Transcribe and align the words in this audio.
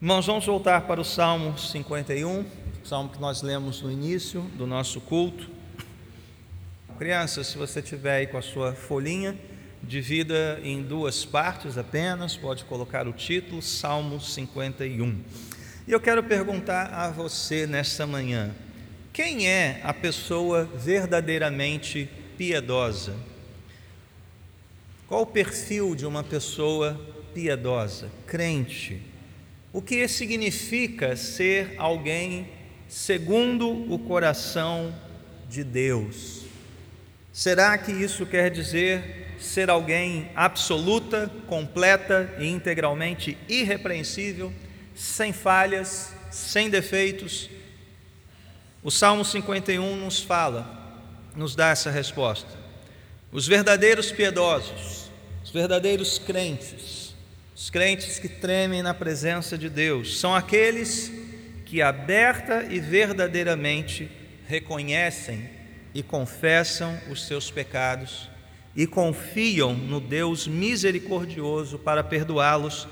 Irmãos, 0.00 0.26
vamos 0.26 0.46
voltar 0.46 0.82
para 0.82 1.00
o 1.00 1.04
Salmo 1.04 1.58
51, 1.58 2.46
salmo 2.84 3.08
que 3.08 3.20
nós 3.20 3.42
lemos 3.42 3.82
no 3.82 3.90
início 3.90 4.42
do 4.54 4.64
nosso 4.64 5.00
culto. 5.00 5.50
Crianças, 6.96 7.48
se 7.48 7.58
você 7.58 7.82
tiver 7.82 8.18
aí 8.18 8.26
com 8.28 8.38
a 8.38 8.42
sua 8.42 8.74
folhinha, 8.74 9.36
divida 9.82 10.60
em 10.62 10.84
duas 10.84 11.24
partes 11.24 11.76
apenas, 11.76 12.36
pode 12.36 12.64
colocar 12.66 13.08
o 13.08 13.12
título 13.12 13.60
Salmo 13.60 14.20
51. 14.20 15.20
E 15.88 15.90
eu 15.90 16.00
quero 16.00 16.22
perguntar 16.22 16.94
a 16.94 17.10
você 17.10 17.66
nesta 17.66 18.06
manhã: 18.06 18.54
quem 19.12 19.48
é 19.48 19.80
a 19.82 19.92
pessoa 19.92 20.62
verdadeiramente 20.64 22.08
piedosa? 22.36 23.16
Qual 25.08 25.22
o 25.22 25.26
perfil 25.26 25.96
de 25.96 26.06
uma 26.06 26.22
pessoa 26.22 26.96
piedosa, 27.34 28.08
crente? 28.28 29.07
O 29.78 29.80
que 29.80 30.08
significa 30.08 31.14
ser 31.14 31.76
alguém 31.78 32.48
segundo 32.88 33.70
o 33.88 33.96
coração 33.96 34.92
de 35.48 35.62
Deus? 35.62 36.42
Será 37.32 37.78
que 37.78 37.92
isso 37.92 38.26
quer 38.26 38.50
dizer 38.50 39.36
ser 39.38 39.70
alguém 39.70 40.32
absoluta, 40.34 41.30
completa 41.46 42.34
e 42.40 42.48
integralmente 42.48 43.38
irrepreensível, 43.48 44.52
sem 44.96 45.32
falhas, 45.32 46.12
sem 46.28 46.68
defeitos? 46.68 47.48
O 48.82 48.90
Salmo 48.90 49.24
51 49.24 49.94
nos 49.94 50.20
fala, 50.20 51.06
nos 51.36 51.54
dá 51.54 51.68
essa 51.68 51.88
resposta. 51.88 52.50
Os 53.30 53.46
verdadeiros 53.46 54.10
piedosos, 54.10 55.08
os 55.44 55.52
verdadeiros 55.52 56.18
crentes, 56.18 57.07
os 57.58 57.70
crentes 57.70 58.20
que 58.20 58.28
tremem 58.28 58.82
na 58.82 58.94
presença 58.94 59.58
de 59.58 59.68
Deus 59.68 60.20
são 60.20 60.32
aqueles 60.32 61.10
que 61.64 61.82
aberta 61.82 62.64
e 62.70 62.78
verdadeiramente 62.78 64.08
reconhecem 64.46 65.50
e 65.92 66.00
confessam 66.00 66.96
os 67.10 67.26
seus 67.26 67.50
pecados 67.50 68.30
e 68.76 68.86
confiam 68.86 69.74
no 69.74 70.00
Deus 70.00 70.46
misericordioso 70.46 71.80
para 71.80 72.04
perdoá-los 72.04 72.86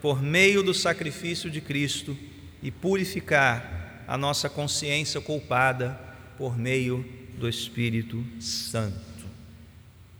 por 0.00 0.22
meio 0.22 0.62
do 0.62 0.72
sacrifício 0.72 1.50
de 1.50 1.60
Cristo 1.60 2.16
e 2.62 2.70
purificar 2.70 4.04
a 4.06 4.16
nossa 4.16 4.48
consciência 4.48 5.20
culpada 5.20 5.98
por 6.38 6.56
meio 6.56 7.04
do 7.36 7.48
Espírito 7.48 8.24
Santo. 8.38 9.26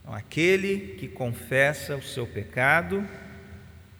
Então, 0.01 0.13
aquele 0.13 0.97
que 0.99 1.07
confessa 1.07 1.95
o 1.95 2.03
seu 2.03 2.27
pecado 2.27 3.07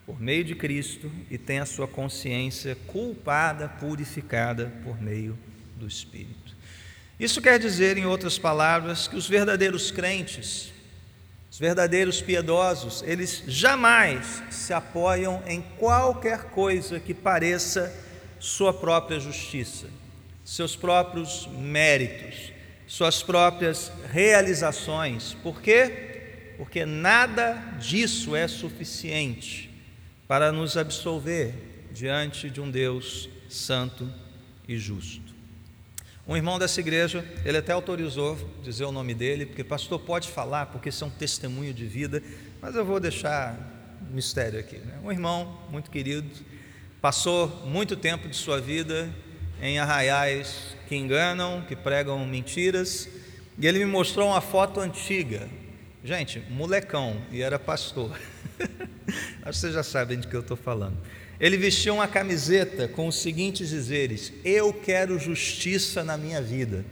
por 0.06 0.20
meio 0.20 0.44
de 0.44 0.54
Cristo 0.54 1.12
e 1.30 1.38
tem 1.38 1.60
a 1.60 1.66
sua 1.66 1.88
consciência 1.88 2.76
culpada, 2.88 3.70
purificada 3.70 4.72
por 4.84 5.02
meio 5.02 5.38
do 5.78 5.88
Espírito. 5.88 6.56
Isso 7.20 7.42
quer 7.42 7.58
dizer, 7.58 7.98
em 7.98 8.06
outras 8.06 8.38
palavras, 8.38 9.08
que 9.08 9.16
os 9.16 9.30
verdadeiros 9.30 9.92
crentes, 9.92 10.74
os 11.50 11.58
verdadeiros 11.58 12.22
piedosos, 12.22 13.04
eles 13.06 13.44
jamais 13.48 14.44
se 14.50 14.74
apoiam 14.74 15.42
em 15.48 15.62
qualquer 15.78 16.46
coisa 16.46 17.00
que 17.00 17.14
pareça 17.14 17.94
sua 18.40 18.74
própria 18.74 19.20
justiça, 19.20 19.88
seus 20.44 20.76
próprios 20.76 21.48
méritos, 21.48 22.52
suas 22.86 23.24
próprias 23.24 23.90
realizações. 24.12 25.34
Por 25.42 25.62
quê? 25.62 26.56
Porque 26.58 26.86
nada 26.86 27.54
disso 27.80 28.36
é 28.36 28.48
suficiente 28.48 29.73
para 30.28 30.52
nos 30.52 30.78
absolver 30.78 31.90
diante 31.92 32.50
de 32.50 32.60
um 32.60 32.70
Deus 32.70 33.30
santo 33.50 34.10
e 34.68 34.78
justo. 34.78 35.34
Um 36.26 36.38
irmão 36.38 36.58
dessa 36.58 36.80
igreja, 36.80 37.26
ele 37.44 37.58
até 37.58 37.74
autorizou 37.74 38.38
dizer 38.64 38.86
o 38.86 38.92
nome 38.92 39.14
dele, 39.14 39.46
porque 39.46 39.64
pastor 39.64 40.00
pode 40.00 40.30
falar, 40.30 40.68
porque 40.68 40.90
um 41.04 41.10
testemunho 41.10 41.74
de 41.74 41.86
vida, 41.86 42.24
mas 42.62 42.76
eu 42.76 42.86
vou 42.86 43.00
deixar 43.00 43.58
mistério 44.10 44.58
aqui. 44.58 44.78
Né? 44.78 45.00
Um 45.04 45.12
irmão 45.12 45.60
muito 45.70 45.92
querido, 45.92 46.30
passou 47.02 47.50
muito 47.66 47.98
tempo 47.98 48.30
de 48.30 48.38
sua 48.38 48.62
vida 48.62 49.14
em 49.62 49.80
arraiais 49.80 50.78
que 50.88 50.96
enganam, 50.96 51.62
que 51.68 51.76
pregam 51.76 52.26
mentiras, 52.26 53.10
e 53.60 53.68
ele 53.68 53.80
me 53.80 53.86
mostrou 53.86 54.30
uma 54.30 54.42
foto 54.42 54.80
antiga. 54.80 55.50
Gente, 56.06 56.44
molecão, 56.50 57.16
e 57.32 57.42
era 57.42 57.58
pastor. 57.58 58.20
Acho 59.42 59.52
que 59.52 59.54
vocês 59.54 59.74
já 59.74 59.84
sabem 59.84 60.20
de 60.20 60.28
que 60.28 60.36
eu 60.36 60.42
estou 60.42 60.58
falando. 60.58 60.98
Ele 61.40 61.56
vestiu 61.56 61.94
uma 61.94 62.10
camiseta 62.10 62.90
com 62.90 63.08
os 63.08 63.22
seguintes 63.22 63.70
dizeres: 63.70 64.34
Eu 64.44 64.74
quero 64.74 65.18
justiça 65.18 66.04
na 66.04 66.18
minha 66.18 66.42
vida. 66.42 66.84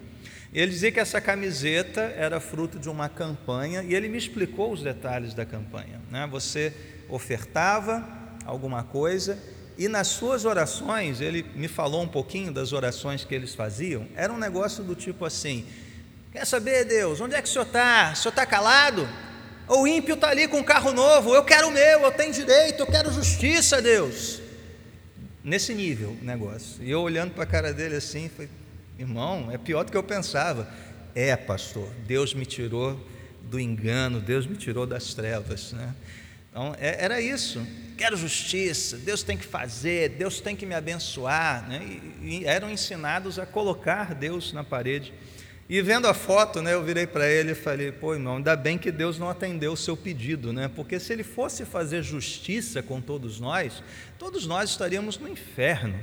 Ele 0.54 0.72
dizia 0.72 0.94
que 0.94 1.00
essa 1.00 1.20
camiseta 1.20 2.02
era 2.02 2.40
fruto 2.40 2.80
de 2.80 2.88
uma 2.88 3.10
campanha 3.10 3.84
e 3.84 3.94
ele 3.94 4.08
me 4.08 4.18
explicou 4.18 4.72
os 4.72 4.82
detalhes 4.82 5.34
da 5.34 5.46
campanha. 5.46 6.00
Né? 6.10 6.26
Você 6.32 6.74
ofertava 7.10 8.08
alguma 8.46 8.82
coisa 8.82 9.38
e 9.78 9.90
nas 9.90 10.08
suas 10.08 10.46
orações, 10.46 11.20
ele 11.20 11.46
me 11.54 11.68
falou 11.68 12.02
um 12.02 12.08
pouquinho 12.08 12.52
das 12.52 12.72
orações 12.72 13.26
que 13.26 13.36
eles 13.36 13.54
faziam. 13.56 14.08
Era 14.16 14.32
um 14.32 14.38
negócio 14.38 14.86
do 14.86 14.96
tipo 14.96 15.26
assim: 15.26 15.66
Quer 16.31 16.46
saber, 16.46 16.86
Deus, 16.86 17.19
onde 17.19 17.36
é 17.36 17.42
que 17.42 17.50
o 17.50 17.52
senhor 17.52 17.66
está? 17.66 18.12
O 18.14 18.16
senhor 18.16 18.30
está 18.30 18.46
calado? 18.46 19.08
O 19.68 19.86
ímpio 19.86 20.16
está 20.16 20.30
ali 20.30 20.47
com 20.47 20.59
um 20.59 20.64
carro 20.64 20.94
novo, 20.94 21.36
eu 21.36 21.44
quero 21.44 21.68
o 21.68 21.72
meu, 21.72 22.02
eu 22.02 22.12
tenho 22.12 22.31
direito, 22.31 22.80
eu 22.80 22.88
quero 22.88 23.12
justiça, 23.12 23.81
Deus. 23.81 24.41
Nesse 25.44 25.74
nível 25.74 26.16
o 26.22 26.25
negócio. 26.25 26.81
E 26.81 26.90
eu 26.90 27.02
olhando 27.02 27.34
para 27.34 27.44
a 27.44 27.47
cara 27.47 27.74
dele 27.74 27.97
assim, 27.97 28.30
falei, 28.30 28.50
irmão, 28.97 29.50
é 29.52 29.58
pior 29.58 29.84
do 29.84 29.91
que 29.91 29.97
eu 29.97 30.03
pensava. 30.03 30.72
É, 31.14 31.36
pastor, 31.36 31.90
Deus 32.08 32.34
me 32.34 32.46
tirou 32.46 32.97
do 33.44 33.59
engano, 33.59 34.22
Deus 34.22 34.47
me 34.47 34.56
tirou 34.56 34.86
das 34.86 35.14
trevas. 35.14 35.74
Né? 35.74 35.94
Então, 36.50 36.74
é, 36.80 37.03
era 37.03 37.20
isso. 37.20 37.66
Quero 37.97 38.16
justiça, 38.16 38.97
Deus 38.97 39.22
tem 39.22 39.38
que 39.38 39.46
fazer, 39.46 40.09
Deus 40.09 40.40
tem 40.40 40.56
que 40.56 40.66
me 40.66 40.75
abençoar. 40.75 41.68
Né? 41.68 42.00
E, 42.22 42.40
e 42.40 42.46
eram 42.46 42.70
ensinados 42.72 43.38
a 43.38 43.46
colocar 43.46 44.16
Deus 44.16 44.53
na 44.53 44.64
parede. 44.64 45.14
E 45.70 45.82
vendo 45.82 46.08
a 46.08 46.14
foto, 46.14 46.62
né, 46.62 46.74
eu 46.74 46.84
virei 46.84 47.08
para 47.08 47.30
ele 47.30 47.52
e 47.52 47.56
falei: 47.56 47.92
pô, 47.92 48.14
irmão, 48.14 48.38
ainda 48.38 48.56
bem 48.56 48.78
que 48.78 48.92
Deus 48.92 49.18
não 49.18 49.30
atendeu 49.30 49.74
o 49.74 49.78
seu 49.78 49.96
pedido, 49.96 50.52
né? 50.52 50.68
Porque 50.68 51.00
se 51.00 51.14
ele 51.14 51.24
fosse 51.24 51.66
fazer 51.66 52.04
justiça 52.04 52.84
com 52.84 53.00
todos 53.00 53.40
nós, 53.40 53.82
todos 54.20 54.46
nós 54.46 54.70
estaríamos 54.70 55.18
no 55.18 55.28
inferno. 55.28 55.98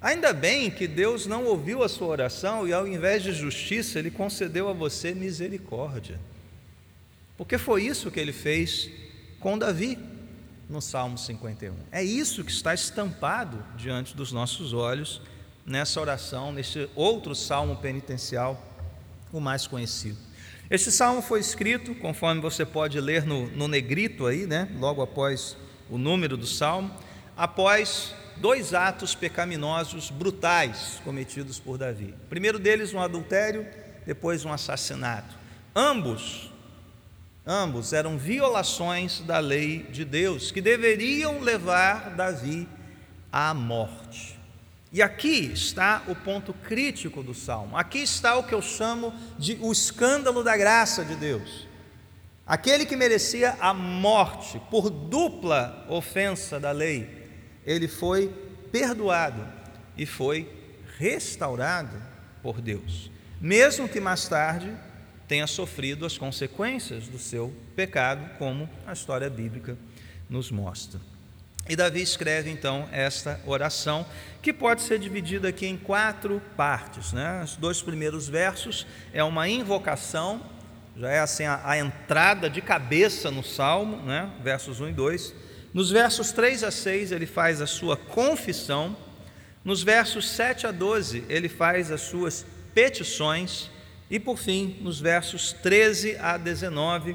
Ainda 0.00 0.32
bem 0.32 0.70
que 0.70 0.86
Deus 0.86 1.26
não 1.26 1.44
ouviu 1.44 1.82
a 1.82 1.88
sua 1.88 2.06
oração 2.06 2.66
e, 2.68 2.72
ao 2.72 2.86
invés 2.86 3.22
de 3.22 3.32
justiça, 3.32 3.98
Ele 3.98 4.12
concedeu 4.12 4.68
a 4.68 4.72
você 4.72 5.12
misericórdia. 5.12 6.20
Porque 7.36 7.58
foi 7.58 7.84
isso 7.84 8.10
que 8.10 8.20
Ele 8.20 8.32
fez 8.32 8.88
com 9.40 9.58
Davi 9.58 9.98
no 10.68 10.80
Salmo 10.80 11.18
51. 11.18 11.74
É 11.90 12.02
isso 12.02 12.44
que 12.44 12.52
está 12.52 12.74
estampado 12.74 13.64
diante 13.76 14.16
dos 14.16 14.30
nossos 14.30 14.72
olhos 14.72 15.20
nessa 15.66 16.00
oração, 16.00 16.52
nesse 16.52 16.88
outro 16.94 17.34
salmo 17.34 17.76
penitencial 17.76 18.67
o 19.32 19.40
mais 19.40 19.66
conhecido. 19.66 20.18
Esse 20.70 20.92
salmo 20.92 21.22
foi 21.22 21.40
escrito, 21.40 21.94
conforme 21.94 22.40
você 22.40 22.64
pode 22.64 23.00
ler 23.00 23.24
no, 23.24 23.46
no 23.48 23.66
negrito 23.66 24.26
aí, 24.26 24.46
né, 24.46 24.68
logo 24.78 25.00
após 25.00 25.56
o 25.88 25.96
número 25.96 26.36
do 26.36 26.46
salmo, 26.46 26.94
após 27.36 28.14
dois 28.36 28.74
atos 28.74 29.14
pecaminosos 29.14 30.10
brutais 30.10 31.00
cometidos 31.04 31.58
por 31.58 31.78
Davi. 31.78 32.14
Primeiro 32.28 32.58
deles 32.58 32.92
um 32.92 33.00
adultério, 33.00 33.66
depois 34.06 34.44
um 34.44 34.52
assassinato. 34.52 35.36
Ambos, 35.74 36.52
ambos 37.46 37.92
eram 37.92 38.18
violações 38.18 39.20
da 39.20 39.38
lei 39.38 39.84
de 39.84 40.04
Deus 40.04 40.50
que 40.50 40.60
deveriam 40.60 41.40
levar 41.40 42.14
Davi 42.14 42.68
à 43.32 43.54
morte. 43.54 44.37
E 44.90 45.02
aqui 45.02 45.52
está 45.52 46.02
o 46.08 46.14
ponto 46.14 46.52
crítico 46.52 47.22
do 47.22 47.34
salmo. 47.34 47.76
Aqui 47.76 47.98
está 47.98 48.36
o 48.36 48.44
que 48.44 48.54
eu 48.54 48.62
chamo 48.62 49.12
de 49.38 49.58
o 49.60 49.70
escândalo 49.70 50.42
da 50.42 50.56
graça 50.56 51.04
de 51.04 51.14
Deus. 51.14 51.68
Aquele 52.46 52.86
que 52.86 52.96
merecia 52.96 53.56
a 53.60 53.74
morte 53.74 54.58
por 54.70 54.88
dupla 54.88 55.84
ofensa 55.90 56.58
da 56.58 56.72
lei, 56.72 57.28
ele 57.66 57.86
foi 57.86 58.28
perdoado 58.72 59.46
e 59.94 60.06
foi 60.06 60.50
restaurado 60.96 62.02
por 62.42 62.60
Deus, 62.62 63.10
mesmo 63.40 63.88
que 63.88 64.00
mais 64.00 64.26
tarde 64.26 64.74
tenha 65.28 65.46
sofrido 65.46 66.06
as 66.06 66.16
consequências 66.16 67.06
do 67.06 67.18
seu 67.18 67.54
pecado, 67.76 68.38
como 68.38 68.68
a 68.86 68.94
história 68.94 69.28
bíblica 69.28 69.76
nos 70.30 70.50
mostra. 70.50 70.98
E 71.68 71.76
Davi 71.76 72.00
escreve 72.00 72.50
então 72.50 72.88
esta 72.90 73.38
oração, 73.44 74.06
que 74.40 74.54
pode 74.54 74.80
ser 74.80 74.98
dividida 74.98 75.48
aqui 75.48 75.66
em 75.66 75.76
quatro 75.76 76.40
partes. 76.56 77.12
Né? 77.12 77.42
Os 77.44 77.56
dois 77.56 77.82
primeiros 77.82 78.26
versos 78.26 78.86
é 79.12 79.22
uma 79.22 79.46
invocação, 79.46 80.40
já 80.96 81.10
é 81.10 81.20
assim 81.20 81.44
a, 81.44 81.60
a 81.62 81.78
entrada 81.78 82.48
de 82.48 82.62
cabeça 82.62 83.30
no 83.30 83.44
salmo, 83.44 83.98
né? 83.98 84.30
versos 84.42 84.80
1 84.80 84.88
e 84.88 84.92
2. 84.92 85.34
Nos 85.74 85.90
versos 85.90 86.32
3 86.32 86.64
a 86.64 86.70
6, 86.70 87.12
ele 87.12 87.26
faz 87.26 87.60
a 87.60 87.66
sua 87.66 87.98
confissão. 87.98 88.96
Nos 89.62 89.82
versos 89.82 90.26
7 90.30 90.66
a 90.66 90.70
12, 90.70 91.24
ele 91.28 91.50
faz 91.50 91.90
as 91.90 92.00
suas 92.00 92.46
petições. 92.72 93.70
E 94.10 94.18
por 94.18 94.38
fim, 94.38 94.78
nos 94.80 94.98
versos 94.98 95.52
13 95.52 96.16
a 96.16 96.38
19, 96.38 97.14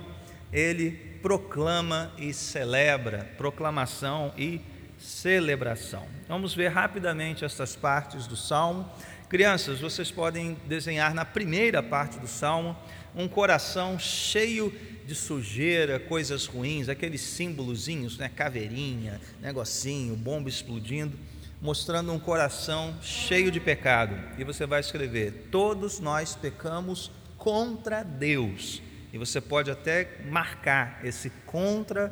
ele 0.51 1.12
proclama 1.23 2.11
e 2.17 2.33
celebra, 2.33 3.31
proclamação 3.37 4.33
e 4.37 4.59
celebração. 4.99 6.05
Vamos 6.27 6.53
ver 6.53 6.67
rapidamente 6.67 7.45
estas 7.45 7.77
partes 7.77 8.27
do 8.27 8.35
salmo. 8.35 8.85
Crianças, 9.29 9.79
vocês 9.79 10.11
podem 10.11 10.57
desenhar 10.65 11.13
na 11.13 11.23
primeira 11.23 11.81
parte 11.81 12.19
do 12.19 12.27
salmo 12.27 12.77
um 13.15 13.29
coração 13.29 13.97
cheio 13.97 14.71
de 15.05 15.15
sujeira, 15.15 15.97
coisas 15.97 16.45
ruins, 16.45 16.89
aqueles 16.89 17.21
símbolozinhos, 17.21 18.17
né, 18.17 18.29
caveirinha, 18.29 19.21
negocinho, 19.41 20.17
bomba 20.17 20.49
explodindo, 20.49 21.17
mostrando 21.61 22.11
um 22.11 22.19
coração 22.19 22.97
cheio 23.01 23.49
de 23.49 23.61
pecado. 23.61 24.13
E 24.37 24.43
você 24.43 24.65
vai 24.65 24.81
escrever: 24.81 25.47
Todos 25.49 26.01
nós 26.01 26.35
pecamos 26.35 27.09
contra 27.37 28.03
Deus. 28.03 28.81
E 29.13 29.17
você 29.19 29.39
pode 29.39 29.69
até 29.69 30.17
marcar 30.25 30.99
esse 31.03 31.29
contra 31.45 32.11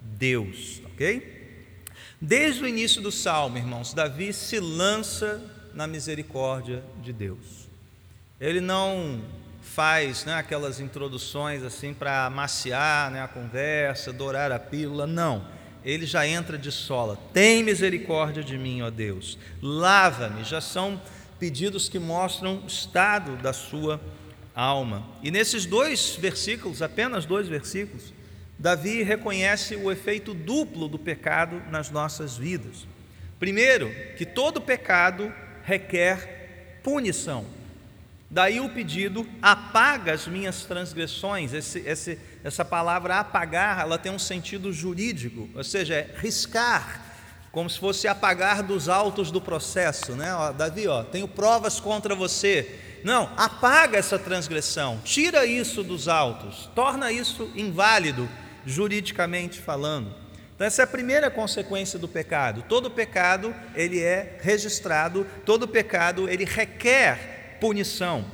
Deus, 0.00 0.80
ok? 0.86 1.36
Desde 2.20 2.62
o 2.62 2.68
início 2.68 3.02
do 3.02 3.10
salmo, 3.10 3.58
irmãos, 3.58 3.92
Davi 3.92 4.32
se 4.32 4.60
lança 4.60 5.42
na 5.74 5.88
misericórdia 5.88 6.84
de 7.02 7.12
Deus. 7.12 7.68
Ele 8.40 8.60
não 8.60 9.20
faz 9.62 10.24
né, 10.24 10.34
aquelas 10.34 10.78
introduções 10.78 11.64
assim 11.64 11.92
para 11.92 12.26
amaciar 12.26 13.10
né, 13.10 13.22
a 13.22 13.28
conversa, 13.28 14.12
dourar 14.12 14.52
a 14.52 14.60
pílula, 14.60 15.08
não. 15.08 15.44
Ele 15.84 16.06
já 16.06 16.26
entra 16.26 16.56
de 16.56 16.70
sola. 16.70 17.18
Tem 17.32 17.64
misericórdia 17.64 18.44
de 18.44 18.56
mim, 18.56 18.82
ó 18.82 18.90
Deus. 18.90 19.38
Lava-me. 19.60 20.44
Já 20.44 20.60
são 20.60 21.00
pedidos 21.38 21.88
que 21.88 21.98
mostram 21.98 22.58
o 22.58 22.66
estado 22.66 23.36
da 23.36 23.52
sua 23.52 24.00
alma. 24.58 25.06
E 25.22 25.30
nesses 25.30 25.64
dois 25.64 26.16
versículos, 26.16 26.82
apenas 26.82 27.24
dois 27.24 27.46
versículos, 27.46 28.12
Davi 28.58 29.04
reconhece 29.04 29.76
o 29.76 29.90
efeito 29.90 30.34
duplo 30.34 30.88
do 30.88 30.98
pecado 30.98 31.62
nas 31.70 31.90
nossas 31.90 32.36
vidas. 32.36 32.88
Primeiro, 33.38 33.88
que 34.16 34.26
todo 34.26 34.60
pecado 34.60 35.32
requer 35.62 36.80
punição. 36.82 37.46
Daí 38.28 38.60
o 38.60 38.68
pedido, 38.68 39.26
apaga 39.40 40.12
as 40.12 40.26
minhas 40.26 40.64
transgressões. 40.64 41.52
Esse, 41.52 41.78
esse, 41.78 42.18
essa 42.42 42.64
palavra 42.64 43.20
apagar, 43.20 43.80
ela 43.80 43.96
tem 43.96 44.10
um 44.10 44.18
sentido 44.18 44.72
jurídico, 44.72 45.48
ou 45.54 45.62
seja, 45.62 45.94
é 45.94 46.14
riscar, 46.18 47.04
como 47.52 47.70
se 47.70 47.78
fosse 47.78 48.08
apagar 48.08 48.62
dos 48.62 48.88
autos 48.88 49.30
do 49.30 49.40
processo. 49.40 50.12
Né? 50.12 50.34
Ó, 50.34 50.52
Davi, 50.52 50.88
ó, 50.88 51.04
tenho 51.04 51.28
provas 51.28 51.78
contra 51.78 52.14
você. 52.14 52.87
Não, 53.04 53.30
apaga 53.36 53.98
essa 53.98 54.18
transgressão, 54.18 55.00
tira 55.04 55.46
isso 55.46 55.82
dos 55.82 56.08
autos, 56.08 56.68
torna 56.74 57.12
isso 57.12 57.50
inválido 57.54 58.28
juridicamente 58.66 59.60
falando. 59.60 60.14
Então 60.54 60.66
essa 60.66 60.82
é 60.82 60.84
a 60.84 60.88
primeira 60.88 61.30
consequência 61.30 61.98
do 61.98 62.08
pecado. 62.08 62.64
Todo 62.68 62.90
pecado, 62.90 63.54
ele 63.74 64.02
é 64.02 64.38
registrado, 64.40 65.26
todo 65.44 65.68
pecado, 65.68 66.28
ele 66.28 66.44
requer 66.44 67.56
punição. 67.60 68.24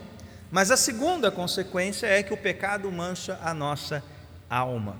Mas 0.51 0.71
a 0.71 0.77
segunda 0.77 1.31
consequência 1.31 2.07
é 2.07 2.23
que 2.23 2.33
o 2.33 2.37
pecado 2.37 2.91
mancha 2.91 3.39
a 3.43 3.53
nossa 3.53 4.03
alma. 4.49 4.97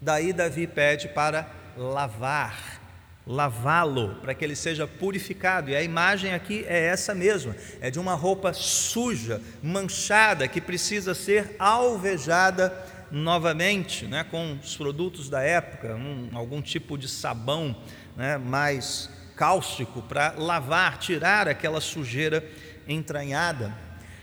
Daí 0.00 0.32
Davi 0.32 0.66
pede 0.66 1.08
para 1.08 1.48
lavar, 1.76 2.80
lavá-lo, 3.26 4.14
para 4.20 4.34
que 4.34 4.44
ele 4.44 4.54
seja 4.54 4.86
purificado. 4.86 5.70
E 5.70 5.76
a 5.76 5.82
imagem 5.82 6.32
aqui 6.32 6.64
é 6.68 6.86
essa 6.86 7.14
mesma: 7.14 7.56
é 7.80 7.90
de 7.90 7.98
uma 7.98 8.14
roupa 8.14 8.52
suja, 8.52 9.40
manchada, 9.62 10.46
que 10.46 10.60
precisa 10.60 11.14
ser 11.14 11.56
alvejada 11.58 12.72
novamente 13.10 14.06
né, 14.06 14.24
com 14.24 14.58
os 14.62 14.76
produtos 14.76 15.28
da 15.28 15.40
época, 15.40 15.94
um, 15.94 16.30
algum 16.32 16.60
tipo 16.60 16.98
de 16.98 17.08
sabão 17.08 17.76
né, 18.16 18.36
mais 18.36 19.08
cáustico 19.36 20.02
para 20.02 20.34
lavar, 20.36 20.98
tirar 20.98 21.48
aquela 21.48 21.80
sujeira 21.80 22.44
entranhada. 22.88 23.72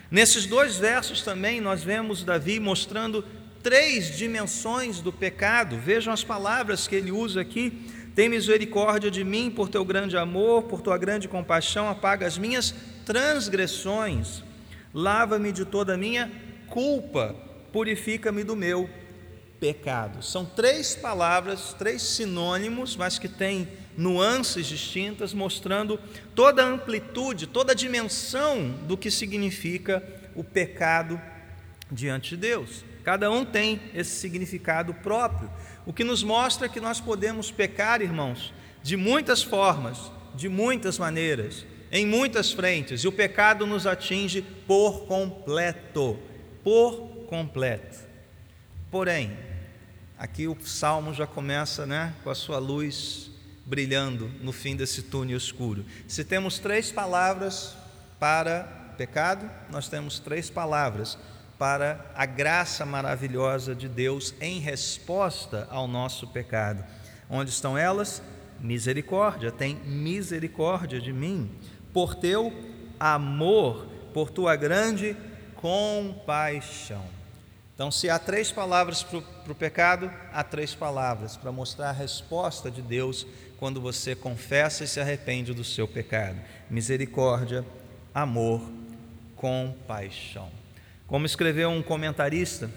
Nesses 0.10 0.46
dois 0.46 0.78
versos 0.78 1.22
também 1.22 1.62
nós 1.62 1.84
vemos 1.84 2.24
Davi 2.24 2.60
mostrando 2.60 3.26
três 3.64 4.16
dimensões 4.16 5.00
do 5.00 5.12
pecado. 5.12 5.78
Vejam 5.78 6.14
as 6.14 6.24
palavras 6.24 6.88
que 6.88 6.96
ele 6.96 7.12
usa 7.12 7.42
aqui. 7.42 7.90
Tem 8.16 8.30
misericórdia 8.30 9.10
de 9.10 9.24
mim 9.24 9.50
por 9.50 9.70
teu 9.70 9.84
grande 9.84 10.16
amor, 10.16 10.64
por 10.64 10.82
tua 10.82 10.98
grande 10.98 11.28
compaixão, 11.28 11.90
apaga 11.90 12.28
as 12.28 12.38
minhas 12.38 12.74
transgressões, 13.06 14.44
lava-me 14.94 15.52
de 15.52 15.66
toda 15.66 15.96
a 15.96 15.98
minha 15.98 16.32
culpa 16.68 17.36
purifica-me 17.72 18.44
do 18.44 18.56
meu 18.56 18.88
pecado. 19.60 20.24
São 20.24 20.46
três 20.46 20.96
palavras, 20.96 21.74
três 21.74 22.04
sinônimos, 22.04 22.96
mas 22.96 23.18
que 23.18 23.28
têm 23.28 23.68
nuances 23.98 24.68
distintas, 24.68 25.34
mostrando 25.34 26.00
toda 26.36 26.64
a 26.64 26.68
amplitude, 26.68 27.48
toda 27.48 27.72
a 27.72 27.76
dimensão 27.76 28.70
do 28.88 28.96
que 28.96 29.10
significa 29.10 30.04
o 30.36 30.44
pecado 30.44 31.20
diante 31.94 32.32
de 32.32 32.38
Deus. 32.38 32.84
Cada 33.04 33.30
um 33.30 33.46
tem 33.46 33.82
esse 33.94 34.12
significado 34.12 34.94
próprio, 34.94 35.52
o 35.86 35.94
que 35.94 36.04
nos 36.04 36.24
mostra 36.24 36.70
que 36.70 36.80
nós 36.80 37.00
podemos 37.00 37.52
pecar, 37.52 38.02
irmãos, 38.02 38.54
de 38.82 38.98
muitas 38.98 39.44
formas, 39.44 40.12
de 40.34 40.50
muitas 40.50 40.98
maneiras, 40.98 41.66
em 41.92 42.08
muitas 42.08 42.52
frentes, 42.52 43.02
e 43.04 43.08
o 43.08 43.12
pecado 43.12 43.68
nos 43.68 43.86
atinge 43.86 44.42
por 44.42 45.06
completo, 45.06 46.18
por 46.64 47.26
completo. 47.28 48.00
Porém, 48.90 49.38
aqui 50.18 50.48
o 50.48 50.58
salmo 50.62 51.14
já 51.14 51.28
começa 51.28 51.86
né, 51.86 52.14
com 52.24 52.30
a 52.30 52.36
sua 52.36 52.58
luz 52.58 53.32
brilhando 53.66 54.30
no 54.42 54.52
fim 54.52 54.76
desse 54.76 55.04
túnel 55.04 55.38
escuro. 55.38 55.86
Se 56.08 56.24
temos 56.24 56.60
três 56.60 56.92
palavras 56.92 57.76
para 58.20 58.64
pecado, 58.98 59.50
nós 59.70 59.90
temos 59.90 60.20
três 60.20 60.50
palavras 60.50 61.18
para 61.58 62.06
a 62.16 62.26
graça 62.26 62.86
maravilhosa 62.86 63.76
de 63.76 63.88
Deus 63.88 64.34
em 64.42 64.60
resposta 64.60 65.68
ao 65.70 65.88
nosso 65.88 66.28
pecado. 66.28 66.84
Onde 67.30 67.50
estão 67.50 67.78
elas? 67.78 68.22
Misericórdia, 68.60 69.52
tem 69.52 69.76
misericórdia 69.76 71.00
de 71.00 71.12
mim, 71.12 71.52
por 71.92 72.16
teu 72.16 72.54
amor, 73.00 73.88
por 74.14 74.30
tua 74.30 74.56
grande 74.56 75.18
compaixão. 75.56 77.04
Então, 77.74 77.90
se 77.90 78.10
há 78.10 78.20
três 78.20 78.52
palavras 78.52 79.02
para 79.02 79.52
o 79.52 79.56
pecado, 79.56 80.12
há 80.32 80.44
três 80.44 80.76
palavras 80.76 81.36
para 81.36 81.52
mostrar 81.52 81.90
a 81.90 81.94
resposta 81.94 82.70
de 82.70 82.82
Deus 82.82 83.26
quando 83.58 83.82
você 83.82 84.16
confessa 84.16 84.84
e 84.84 84.88
se 84.88 85.00
arrepende 85.00 85.54
do 85.54 85.64
seu 85.64 85.88
pecado: 85.88 86.38
misericórdia, 86.70 87.66
amor, 88.14 88.62
compaixão. 89.36 90.63
Como 91.08 91.26
escreveu 91.26 91.70
um 91.70 91.84
comentarista, 91.84 92.70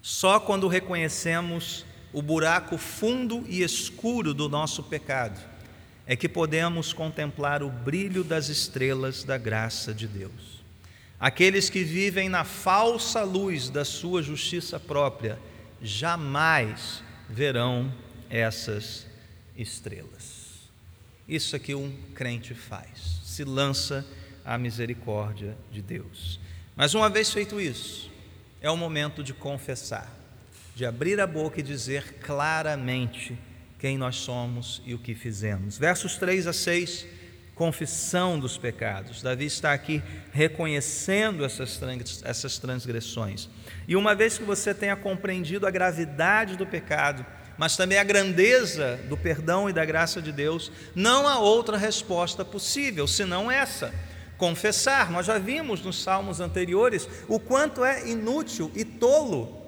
só 0.00 0.40
quando 0.40 0.68
reconhecemos 0.68 1.84
o 2.12 2.22
buraco 2.22 2.78
fundo 2.78 3.44
e 3.48 3.62
escuro 3.62 4.32
do 4.32 4.48
nosso 4.48 4.82
pecado 4.82 5.54
é 6.06 6.14
que 6.14 6.28
podemos 6.28 6.92
contemplar 6.92 7.62
o 7.62 7.70
brilho 7.70 8.22
das 8.22 8.48
estrelas 8.48 9.24
da 9.24 9.38
graça 9.38 9.94
de 9.94 10.06
Deus. 10.06 10.62
Aqueles 11.18 11.70
que 11.70 11.82
vivem 11.82 12.28
na 12.28 12.44
falsa 12.44 13.22
luz 13.22 13.70
da 13.70 13.84
sua 13.84 14.22
justiça 14.22 14.78
própria 14.78 15.38
jamais 15.80 17.02
verão 17.28 17.92
essas 18.28 19.06
estrelas. 19.56 20.44
Isso 21.26 21.56
é 21.56 21.58
que 21.58 21.74
um 21.74 21.90
crente 22.14 22.52
faz, 22.52 23.20
se 23.24 23.44
lança 23.44 24.06
à 24.44 24.58
misericórdia 24.58 25.56
de 25.72 25.80
Deus. 25.80 26.38
Mas 26.76 26.94
uma 26.94 27.08
vez 27.08 27.32
feito 27.32 27.60
isso, 27.60 28.10
é 28.60 28.70
o 28.70 28.76
momento 28.76 29.22
de 29.22 29.32
confessar, 29.32 30.10
de 30.74 30.84
abrir 30.84 31.20
a 31.20 31.26
boca 31.26 31.60
e 31.60 31.62
dizer 31.62 32.14
claramente 32.20 33.38
quem 33.78 33.96
nós 33.96 34.16
somos 34.16 34.82
e 34.84 34.94
o 34.94 34.98
que 34.98 35.14
fizemos. 35.14 35.78
Versos 35.78 36.16
3 36.16 36.46
a 36.46 36.52
6 36.52 37.06
confissão 37.54 38.38
dos 38.38 38.58
pecados. 38.58 39.22
Davi 39.22 39.46
está 39.46 39.72
aqui 39.72 40.02
reconhecendo 40.32 41.44
essas, 41.44 41.80
essas 42.24 42.58
transgressões. 42.58 43.48
E 43.86 43.94
uma 43.94 44.14
vez 44.14 44.36
que 44.36 44.44
você 44.44 44.74
tenha 44.74 44.96
compreendido 44.96 45.66
a 45.66 45.70
gravidade 45.70 46.56
do 46.56 46.66
pecado, 46.66 47.24
mas 47.56 47.76
também 47.76 47.98
a 47.98 48.04
grandeza 48.04 48.98
do 49.08 49.16
perdão 49.16 49.70
e 49.70 49.72
da 49.72 49.84
graça 49.84 50.20
de 50.20 50.32
Deus, 50.32 50.72
não 50.94 51.28
há 51.28 51.38
outra 51.38 51.76
resposta 51.76 52.44
possível 52.44 53.06
senão 53.06 53.50
essa: 53.50 53.94
confessar. 54.38 55.10
Nós 55.10 55.26
já 55.26 55.38
vimos 55.38 55.82
nos 55.82 56.02
salmos 56.02 56.40
anteriores 56.40 57.08
o 57.28 57.38
quanto 57.38 57.84
é 57.84 58.08
inútil 58.08 58.70
e 58.74 58.84
tolo 58.84 59.62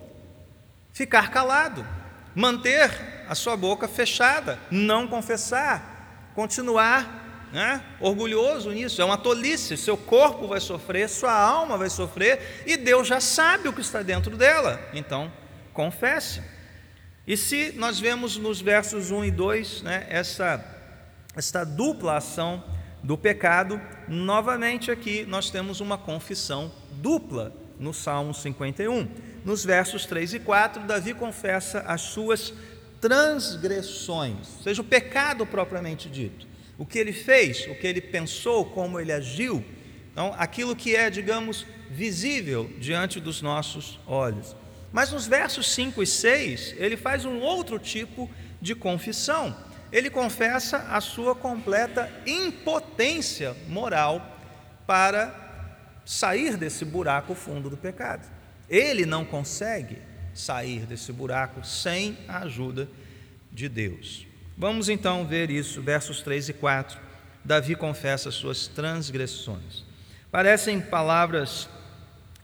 ficar 0.93 1.31
calado. 1.31 1.87
manter 2.35 2.91
a 3.29 3.35
sua 3.35 3.57
boca 3.57 3.89
fechada, 3.89 4.59
não 4.71 5.09
confessar, 5.09 6.31
continuar 6.35 7.49
né, 7.53 7.83
orgulhoso 7.99 8.71
nisso. 8.71 9.01
É 9.01 9.05
uma 9.05 9.17
tolice. 9.17 9.77
Seu 9.77 9.97
corpo 9.97 10.47
vai 10.47 10.61
sofrer, 10.61 11.09
sua 11.09 11.33
alma 11.33 11.79
vai 11.79 11.89
sofrer, 11.89 12.63
e 12.67 12.77
Deus 12.77 13.09
já 13.09 13.21
sabe 13.21 13.69
o 13.69 13.73
que 13.73 13.81
está 13.81 14.03
dentro 14.03 14.37
dela. 14.37 14.79
Então, 14.93 15.33
confesse. 15.73 16.43
E 17.27 17.37
se 17.37 17.73
nós 17.77 17.99
vemos 17.99 18.37
nos 18.37 18.61
versos 18.61 19.11
1 19.11 19.25
e 19.25 19.31
2 19.31 19.83
né, 19.83 20.07
essa, 20.09 20.65
essa 21.35 21.65
dupla 21.65 22.19
ação 22.19 22.63
do 23.07 23.17
pecado, 23.17 23.81
novamente 24.09 24.91
aqui 24.91 25.25
nós 25.27 25.49
temos 25.49 25.81
uma 25.81 25.97
confissão 25.97 26.73
dupla 26.95 27.55
no 27.79 27.95
Salmo 27.95 28.35
51. 28.35 29.09
Nos 29.45 29.65
versos 29.65 30.05
3 30.07 30.35
e 30.35 30.39
4, 30.41 30.83
Davi 30.83 31.15
confessa 31.15 31.83
as 31.83 32.01
suas 32.01 32.53
transgressões, 33.01 34.49
seja 34.65 34.83
o 34.83 34.85
pecado 34.85 35.47
propriamente 35.47 36.09
dito, 36.09 36.49
o 36.77 36.85
que 36.85 36.99
ele 36.99 37.13
fez, 37.13 37.69
o 37.69 37.77
que 37.77 37.87
ele 37.87 38.01
pensou, 38.01 38.65
como 38.65 38.99
ele 38.99 39.13
agiu, 39.13 39.65
então 40.11 40.35
aquilo 40.37 40.75
que 40.75 40.97
é, 40.97 41.09
digamos, 41.09 41.65
visível 41.89 42.69
diante 42.81 43.21
dos 43.21 43.41
nossos 43.41 44.01
olhos. 44.05 44.57
Mas 44.93 45.13
nos 45.13 45.29
versos 45.29 45.71
5 45.73 46.03
e 46.03 46.07
6, 46.09 46.75
ele 46.77 46.97
faz 46.97 47.25
um 47.25 47.39
outro 47.39 47.79
tipo 47.79 48.29
de 48.61 48.75
confissão. 48.75 49.57
Ele 49.93 50.11
confessa 50.11 50.79
a 50.91 51.01
sua 51.01 51.35
completa 51.35 52.11
impotência 52.27 53.57
moral 53.69 54.39
para 54.87 55.35
sair 56.05 56.57
desse 56.57 56.85
buraco 56.85 57.35
fundo 57.35 57.71
do 57.71 57.77
pecado. 57.77 58.27
Ele 58.69 59.07
não 59.07 59.25
consegue 59.25 59.99
sair 60.35 60.87
desse 60.87 61.13
buraco 61.13 61.65
sem 61.65 62.19
a 62.29 62.39
ajuda 62.39 62.89
de 63.53 63.69
Deus. 63.69 64.27
Vamos 64.57 64.89
então 64.89 65.27
ver 65.27 65.51
isso, 65.51 65.83
versos 65.83 66.23
3 66.23 66.51
e 66.51 66.53
4. 66.53 66.99
Davi 67.45 67.75
confessa 67.75 68.29
as 68.29 68.35
suas 68.35 68.67
transgressões. 68.67 69.85
Parecem 70.31 70.81
palavras 70.81 71.69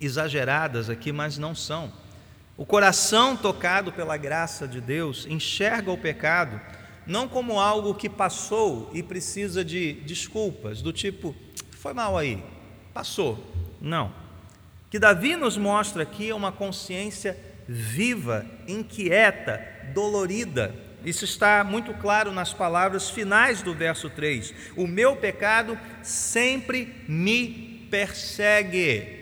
exageradas 0.00 0.88
aqui, 0.88 1.12
mas 1.12 1.38
não 1.38 1.54
são. 1.54 1.92
O 2.56 2.66
coração 2.66 3.36
tocado 3.36 3.92
pela 3.92 4.16
graça 4.16 4.68
de 4.68 4.80
Deus 4.80 5.26
enxerga 5.26 5.90
o 5.90 5.98
pecado 5.98 6.60
não 7.06 7.28
como 7.28 7.58
algo 7.58 7.94
que 7.94 8.08
passou 8.08 8.90
e 8.92 9.02
precisa 9.02 9.64
de 9.64 9.94
desculpas, 10.04 10.82
do 10.82 10.92
tipo, 10.92 11.34
foi 11.72 11.92
mal 11.92 12.16
aí, 12.16 12.42
passou. 12.94 13.38
Não. 13.80 14.12
Que 14.90 14.98
Davi 14.98 15.36
nos 15.36 15.56
mostra 15.56 16.02
aqui 16.02 16.30
é 16.30 16.34
uma 16.34 16.52
consciência 16.52 17.36
viva, 17.66 18.46
inquieta, 18.68 19.60
dolorida. 19.94 20.74
Isso 21.04 21.24
está 21.24 21.64
muito 21.64 21.92
claro 21.94 22.30
nas 22.30 22.52
palavras 22.52 23.10
finais 23.10 23.62
do 23.62 23.74
verso 23.74 24.08
3. 24.08 24.54
O 24.76 24.86
meu 24.86 25.16
pecado 25.16 25.78
sempre 26.02 26.94
me 27.08 27.88
persegue. 27.90 29.21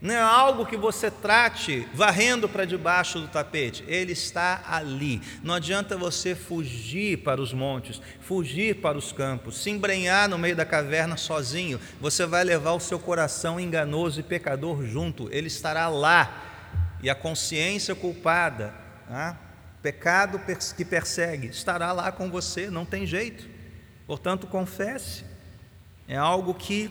Não 0.00 0.14
é 0.14 0.20
algo 0.20 0.64
que 0.64 0.76
você 0.76 1.10
trate 1.10 1.88
varrendo 1.92 2.48
para 2.48 2.64
debaixo 2.64 3.18
do 3.18 3.26
tapete, 3.26 3.84
ele 3.88 4.12
está 4.12 4.62
ali. 4.68 5.20
Não 5.42 5.54
adianta 5.54 5.96
você 5.96 6.36
fugir 6.36 7.18
para 7.18 7.40
os 7.40 7.52
montes, 7.52 8.00
fugir 8.20 8.76
para 8.76 8.96
os 8.96 9.10
campos, 9.10 9.58
se 9.58 9.70
embrenhar 9.70 10.28
no 10.28 10.38
meio 10.38 10.54
da 10.54 10.64
caverna 10.64 11.16
sozinho. 11.16 11.80
Você 12.00 12.24
vai 12.26 12.44
levar 12.44 12.74
o 12.74 12.80
seu 12.80 12.98
coração 13.00 13.58
enganoso 13.58 14.20
e 14.20 14.22
pecador 14.22 14.84
junto, 14.84 15.28
ele 15.32 15.48
estará 15.48 15.88
lá. 15.88 16.44
E 17.02 17.10
a 17.10 17.14
consciência 17.14 17.94
culpada, 17.94 18.74
ah, 19.10 19.36
pecado 19.82 20.40
que 20.76 20.84
persegue, 20.84 21.48
estará 21.48 21.90
lá 21.92 22.12
com 22.12 22.30
você, 22.30 22.70
não 22.70 22.84
tem 22.84 23.04
jeito. 23.04 23.48
Portanto, 24.06 24.46
confesse. 24.46 25.24
É 26.06 26.16
algo 26.16 26.54
que 26.54 26.90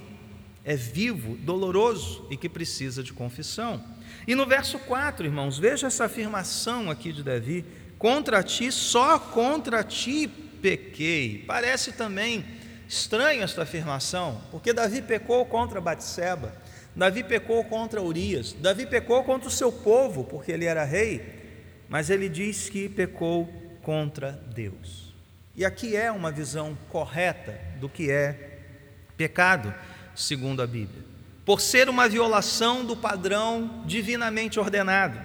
é 0.68 0.76
vivo, 0.76 1.38
doloroso 1.38 2.28
e 2.30 2.36
que 2.36 2.50
precisa 2.50 3.02
de 3.02 3.14
confissão. 3.14 3.82
E 4.28 4.36
no 4.36 4.46
verso 4.46 4.78
4, 4.80 5.26
irmãos, 5.26 5.58
veja 5.58 5.88
essa 5.88 6.04
afirmação 6.04 6.92
aqui 6.92 7.14
de 7.14 7.24
Davi: 7.24 7.64
contra 7.98 8.44
ti, 8.44 8.70
só 8.70 9.18
contra 9.18 9.82
ti 9.82 10.28
pequei. 10.28 11.46
Parece 11.48 11.94
também 11.94 12.44
estranha 12.86 13.46
esta 13.46 13.64
afirmação, 13.64 14.42
porque 14.52 14.74
Davi 14.74 15.02
pecou 15.02 15.46
contra 15.46 15.80
Batseba, 15.80 16.54
Davi 16.94 17.24
pecou 17.24 17.64
contra 17.64 18.02
Urias, 18.02 18.52
Davi 18.52 18.86
pecou 18.86 19.24
contra 19.24 19.48
o 19.48 19.52
seu 19.52 19.72
povo, 19.72 20.26
porque 20.26 20.52
ele 20.52 20.66
era 20.66 20.84
rei, 20.84 21.24
mas 21.88 22.10
ele 22.10 22.28
diz 22.28 22.70
que 22.70 22.90
pecou 22.90 23.48
contra 23.82 24.34
Deus. 24.54 25.16
E 25.56 25.64
aqui 25.64 25.96
é 25.96 26.12
uma 26.12 26.30
visão 26.30 26.78
correta 26.90 27.58
do 27.80 27.88
que 27.88 28.12
é 28.12 28.58
pecado 29.16 29.74
segundo 30.18 30.62
a 30.62 30.68
Bíblia, 30.68 31.06
por 31.46 31.62
ser 31.62 31.88
uma 31.88 32.10
violação 32.10 32.84
do 32.84 32.98
padrão 32.98 33.84
divinamente 33.86 34.60
ordenado. 34.60 35.18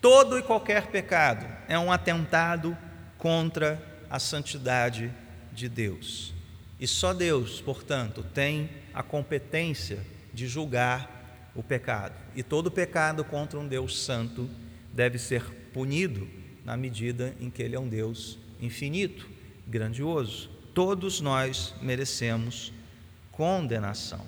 Todo 0.00 0.38
e 0.38 0.42
qualquer 0.42 0.88
pecado 0.88 1.46
é 1.68 1.78
um 1.78 1.92
atentado 1.92 2.76
contra 3.16 3.80
a 4.10 4.18
santidade 4.18 5.10
de 5.52 5.68
Deus. 5.68 6.34
E 6.80 6.86
só 6.88 7.14
Deus, 7.14 7.60
portanto, 7.60 8.26
tem 8.34 8.68
a 8.92 9.02
competência 9.02 10.00
de 10.34 10.48
julgar 10.48 11.50
o 11.54 11.62
pecado. 11.62 12.14
E 12.34 12.42
todo 12.42 12.70
pecado 12.70 13.24
contra 13.24 13.58
um 13.58 13.68
Deus 13.68 14.02
santo 14.02 14.50
deve 14.92 15.18
ser 15.18 15.44
punido 15.72 16.28
na 16.64 16.76
medida 16.76 17.34
em 17.40 17.48
que 17.48 17.62
ele 17.62 17.76
é 17.76 17.80
um 17.80 17.88
Deus 17.88 18.38
infinito, 18.60 19.28
grandioso. 19.66 20.50
Todos 20.74 21.20
nós 21.20 21.74
merecemos 21.80 22.72
condenação. 23.42 24.24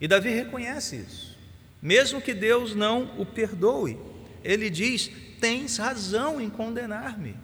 E 0.00 0.06
Davi 0.06 0.30
reconhece 0.30 0.94
isso. 0.94 1.36
Mesmo 1.82 2.20
que 2.20 2.32
Deus 2.32 2.72
não 2.72 3.10
o 3.18 3.26
perdoe, 3.26 3.98
ele 4.44 4.70
diz: 4.70 5.10
Tens 5.40 5.76
razão 5.76 6.40
em 6.40 6.48
condenar-me. 6.48 7.34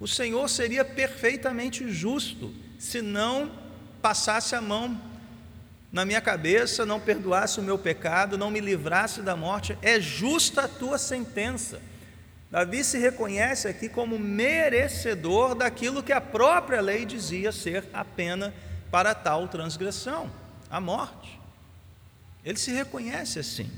O 0.00 0.08
Senhor 0.08 0.48
seria 0.48 0.82
perfeitamente 0.82 1.86
justo 1.92 2.54
se 2.78 3.02
não 3.02 3.52
passasse 4.00 4.54
a 4.54 4.62
mão 4.62 4.98
na 5.92 6.06
minha 6.06 6.22
cabeça, 6.22 6.86
não 6.86 6.98
perdoasse 6.98 7.60
o 7.60 7.62
meu 7.62 7.76
pecado, 7.76 8.38
não 8.38 8.50
me 8.50 8.60
livrasse 8.60 9.20
da 9.20 9.36
morte. 9.36 9.76
É 9.82 10.00
justa 10.00 10.62
a 10.62 10.68
tua 10.68 10.96
sentença. 10.96 11.82
Davi 12.50 12.82
se 12.82 12.96
reconhece 12.96 13.68
aqui 13.68 13.90
como 13.90 14.18
merecedor 14.18 15.54
daquilo 15.54 16.02
que 16.02 16.14
a 16.14 16.20
própria 16.20 16.80
lei 16.80 17.04
dizia 17.04 17.52
ser 17.52 17.84
a 17.92 18.02
pena 18.02 18.54
para 18.90 19.14
tal 19.14 19.46
transgressão, 19.48 20.30
a 20.70 20.80
morte. 20.80 21.40
Ele 22.44 22.58
se 22.58 22.72
reconhece 22.72 23.38
assim. 23.38 23.70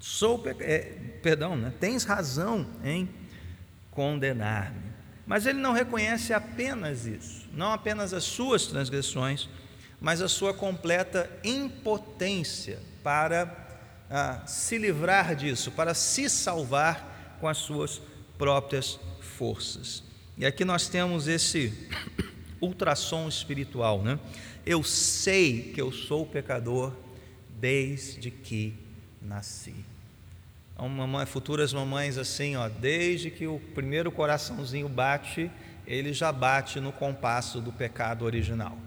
Sou, 0.00 0.42
é, 0.60 0.80
perdão, 1.22 1.56
né? 1.56 1.72
tens 1.78 2.04
razão 2.04 2.66
em 2.84 3.08
condenar-me. 3.90 4.92
Mas 5.26 5.46
ele 5.46 5.60
não 5.60 5.72
reconhece 5.72 6.32
apenas 6.32 7.06
isso, 7.06 7.48
não 7.52 7.72
apenas 7.72 8.12
as 8.12 8.24
suas 8.24 8.66
transgressões, 8.66 9.48
mas 10.00 10.20
a 10.20 10.28
sua 10.28 10.52
completa 10.52 11.30
impotência 11.44 12.80
para 13.04 13.62
ah, 14.10 14.42
se 14.46 14.76
livrar 14.76 15.36
disso, 15.36 15.70
para 15.70 15.94
se 15.94 16.28
salvar 16.28 17.36
com 17.40 17.48
as 17.48 17.58
suas 17.58 18.02
próprias 18.36 18.98
forças. 19.20 20.02
E 20.36 20.44
aqui 20.44 20.64
nós 20.64 20.88
temos 20.88 21.28
esse 21.28 21.88
ultrassom 22.62 23.28
espiritual, 23.28 24.00
né? 24.02 24.18
Eu 24.64 24.82
sei 24.82 25.72
que 25.74 25.80
eu 25.82 25.90
sou 25.90 26.24
pecador 26.24 26.92
desde 27.60 28.30
que 28.30 28.74
nasci. 29.20 29.74
Então, 30.72 30.88
mamãe, 30.88 31.26
futuras 31.26 31.72
mamães 31.72 32.16
assim, 32.16 32.56
ó, 32.56 32.68
desde 32.68 33.30
que 33.30 33.46
o 33.46 33.60
primeiro 33.74 34.10
coraçãozinho 34.10 34.88
bate, 34.88 35.50
ele 35.86 36.12
já 36.12 36.32
bate 36.32 36.80
no 36.80 36.92
compasso 36.92 37.60
do 37.60 37.72
pecado 37.72 38.24
original. 38.24 38.78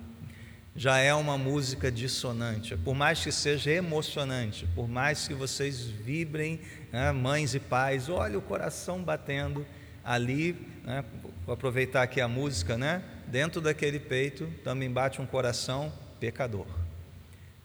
Já 0.76 0.98
é 0.98 1.14
uma 1.14 1.38
música 1.38 1.90
dissonante, 1.90 2.76
por 2.76 2.94
mais 2.94 3.24
que 3.24 3.32
seja 3.32 3.72
emocionante, 3.72 4.68
por 4.76 4.90
mais 4.90 5.26
que 5.26 5.34
vocês 5.34 5.82
vibrem, 5.82 6.60
né, 6.92 7.14
mães 7.14 7.56
e 7.56 7.60
pais, 7.60 8.10
olha 8.10 8.38
o 8.38 8.42
coração 8.42 9.02
batendo 9.02 9.66
ali, 10.04 10.54
né, 10.84 11.06
vou 11.46 11.54
aproveitar 11.54 12.04
aqui 12.04 12.20
a 12.20 12.28
música, 12.28 12.78
né? 12.78 13.02
Dentro 13.36 13.60
daquele 13.60 14.00
peito 14.00 14.50
também 14.64 14.90
bate 14.90 15.22
um 15.22 15.26
coração 15.26 15.92
pecador. 16.22 16.66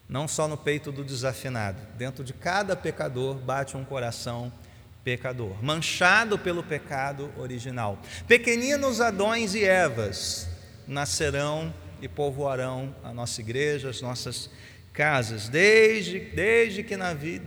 Não 0.09 0.27
só 0.27 0.45
no 0.45 0.57
peito 0.57 0.91
do 0.91 1.01
desafinado, 1.01 1.79
dentro 1.97 2.25
de 2.25 2.33
cada 2.33 2.75
pecador 2.75 3.35
bate 3.35 3.77
um 3.77 3.85
coração 3.85 4.51
pecador, 5.01 5.63
manchado 5.63 6.37
pelo 6.37 6.61
pecado 6.61 7.31
original. 7.37 7.97
Pequeninos 8.27 8.99
Adões 8.99 9.55
e 9.55 9.63
Evas 9.63 10.49
nascerão 10.85 11.73
e 12.01 12.07
povoarão 12.09 12.93
a 13.01 13.13
nossa 13.13 13.39
igreja, 13.39 13.91
as 13.91 14.01
nossas 14.01 14.49
casas, 14.91 15.47
desde, 15.47 16.19
desde 16.19 16.83
que 16.83 16.97
Davi, 16.97 17.41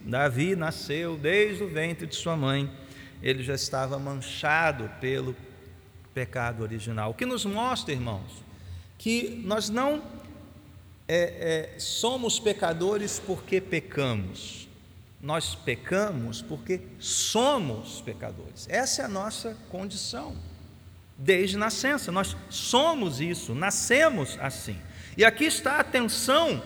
Davi 0.00 0.56
nasceu, 0.56 1.18
desde 1.18 1.62
o 1.62 1.68
ventre 1.68 2.06
de 2.06 2.14
sua 2.14 2.38
mãe, 2.38 2.72
ele 3.22 3.42
já 3.42 3.54
estava 3.54 3.98
manchado 3.98 4.90
pelo 4.98 5.34
pecado 5.34 5.53
original. 6.62 7.10
O 7.10 7.14
que 7.14 7.26
nos 7.26 7.44
mostra, 7.44 7.92
irmãos, 7.92 8.42
que 8.98 9.42
nós 9.44 9.68
não 9.68 10.02
é, 11.08 11.72
é, 11.74 11.78
somos 11.78 12.38
pecadores 12.38 13.18
porque 13.18 13.60
pecamos, 13.60 14.68
nós 15.20 15.54
pecamos 15.54 16.42
porque 16.42 16.80
somos 16.98 18.00
pecadores. 18.00 18.66
Essa 18.68 19.02
é 19.02 19.04
a 19.04 19.08
nossa 19.08 19.56
condição, 19.70 20.36
desde 21.16 21.56
nascença, 21.56 22.10
nós 22.10 22.36
somos 22.48 23.20
isso, 23.20 23.54
nascemos 23.54 24.38
assim. 24.40 24.76
E 25.16 25.24
aqui 25.24 25.44
está 25.44 25.78
a 25.78 25.84
tensão 25.84 26.62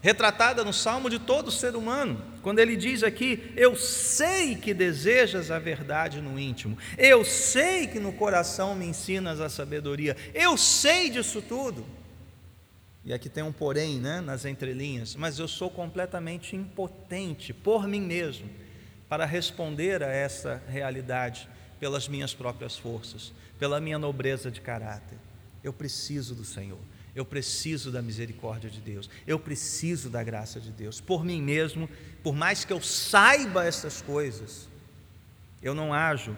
retratada 0.00 0.64
no 0.64 0.72
salmo 0.72 1.08
de 1.08 1.18
todo 1.18 1.50
ser 1.50 1.76
humano, 1.76 2.31
quando 2.42 2.58
ele 2.58 2.76
diz 2.76 3.02
aqui: 3.02 3.52
Eu 3.56 3.76
sei 3.76 4.56
que 4.56 4.74
desejas 4.74 5.50
a 5.50 5.58
verdade 5.58 6.20
no 6.20 6.38
íntimo, 6.38 6.76
eu 6.98 7.24
sei 7.24 7.86
que 7.86 8.00
no 8.00 8.12
coração 8.12 8.74
me 8.74 8.86
ensinas 8.86 9.40
a 9.40 9.48
sabedoria, 9.48 10.16
eu 10.34 10.56
sei 10.56 11.08
disso 11.08 11.40
tudo. 11.40 11.86
E 13.04 13.12
aqui 13.12 13.28
tem 13.28 13.42
um 13.42 13.52
porém 13.52 13.98
né, 13.98 14.20
nas 14.20 14.44
entrelinhas, 14.44 15.16
mas 15.16 15.38
eu 15.38 15.48
sou 15.48 15.68
completamente 15.70 16.54
impotente 16.54 17.52
por 17.52 17.88
mim 17.88 18.00
mesmo 18.00 18.48
para 19.08 19.24
responder 19.24 20.02
a 20.02 20.10
essa 20.10 20.62
realidade 20.68 21.48
pelas 21.80 22.06
minhas 22.06 22.32
próprias 22.32 22.78
forças, 22.78 23.32
pela 23.58 23.80
minha 23.80 23.98
nobreza 23.98 24.50
de 24.50 24.60
caráter. 24.60 25.18
Eu 25.64 25.72
preciso 25.72 26.34
do 26.34 26.44
Senhor. 26.44 26.78
Eu 27.14 27.24
preciso 27.24 27.90
da 27.90 28.00
misericórdia 28.00 28.70
de 28.70 28.80
Deus, 28.80 29.08
eu 29.26 29.38
preciso 29.38 30.08
da 30.08 30.22
graça 30.22 30.58
de 30.58 30.70
Deus. 30.70 31.00
Por 31.00 31.24
mim 31.24 31.42
mesmo, 31.42 31.88
por 32.22 32.34
mais 32.34 32.64
que 32.64 32.72
eu 32.72 32.80
saiba 32.80 33.64
essas 33.64 34.00
coisas, 34.00 34.68
eu 35.62 35.74
não 35.74 35.92
ajo 35.92 36.36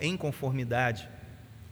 em 0.00 0.16
conformidade 0.16 1.08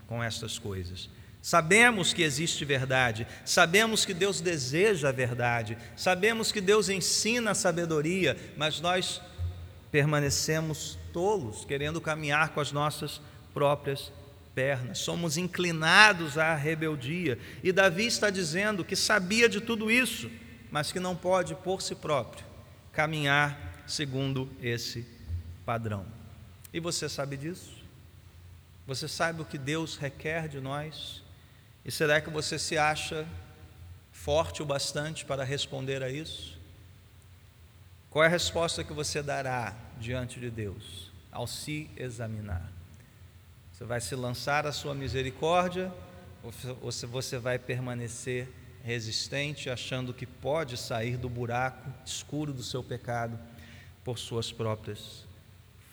com 0.07 0.23
estas 0.23 0.59
coisas. 0.59 1.09
Sabemos 1.41 2.13
que 2.13 2.23
existe 2.23 2.65
verdade, 2.65 3.27
sabemos 3.45 4.05
que 4.05 4.15
Deus 4.15 4.41
deseja 4.41 5.11
a 5.11 5.13
verdade, 5.13 5.77
sabemos 5.95 6.51
que 6.51 6.61
Deus 6.61 6.89
ensina 6.89 7.51
a 7.51 7.55
sabedoria, 7.55 8.37
mas 8.57 8.81
nós 8.81 9.21
permanecemos 9.93 10.99
tolos, 11.13 11.65
querendo 11.65 12.01
caminhar 12.01 12.49
com 12.49 12.61
as 12.61 12.73
nossas 12.73 13.21
próprias 13.53 14.11
pernas, 14.55 14.99
somos 14.99 15.37
inclinados 15.37 16.39
à 16.39 16.55
rebeldia. 16.55 17.39
E 17.63 17.73
Davi 17.73 18.07
está 18.07 18.31
dizendo 18.31 18.85
que 18.85 18.95
sabia 18.95 19.49
de 19.49 19.61
tudo 19.61 19.91
isso, 19.91 20.31
mas 20.71 20.93
que 20.93 21.01
não 21.01 21.17
pode 21.17 21.55
por 21.57 21.83
si 21.83 21.95
próprio 21.95 22.45
caminhar 22.93 23.83
segundo 23.87 24.49
esse 24.63 25.07
padrão. 25.67 26.07
E 26.73 26.81
você 26.81 27.09
sabe 27.09 27.37
disso? 27.37 27.83
Você 28.87 29.09
sabe 29.09 29.43
o 29.43 29.45
que 29.45 29.59
Deus 29.59 29.97
requer 29.97 30.49
de 30.49 30.61
nós? 30.61 31.23
E 31.85 31.91
será 31.91 32.21
que 32.21 32.31
você 32.31 32.59
se 32.59 32.79
acha 32.79 33.27
forte 34.13 34.63
o 34.63 34.67
bastante 34.67 35.25
para 35.25 35.45
responder 35.45 36.03
a 36.03 36.11
isso? 36.11 36.59
Qual 38.11 38.23
é 38.23 38.27
a 38.27 38.31
resposta 38.31 38.85
que 38.85 38.93
você 38.93 39.23
dará 39.23 39.75
diante 39.99 40.39
de 40.39 40.51
Deus 40.51 41.11
ao 41.33 41.47
se 41.47 41.91
examinar? 41.97 42.71
Você 43.85 43.89
vai 43.89 44.01
se 44.01 44.15
lançar 44.15 44.67
à 44.67 44.73
sua 44.73 44.95
misericórdia 44.95 45.93
ou 46.43 46.51
você 47.11 47.37
vai 47.37 47.59
permanecer 47.59 48.49
resistente, 48.83 49.69
achando 49.69 50.15
que 50.15 50.25
pode 50.25 50.79
sair 50.79 51.19
do 51.19 51.29
buraco 51.29 51.93
escuro 52.03 52.51
do 52.51 52.63
seu 52.63 52.83
pecado 52.83 53.39
por 54.03 54.19
suas 54.19 54.51
próprias 54.51 55.27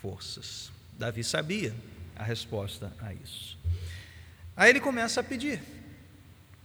forças? 0.01 0.71
Davi 0.97 1.21
sabia 1.21 1.75
a 2.15 2.23
resposta 2.23 2.93
a 2.97 3.13
isso. 3.13 3.59
Aí 4.55 4.69
ele 4.69 4.79
começa 4.79 5.19
a 5.19 5.23
pedir, 5.23 5.61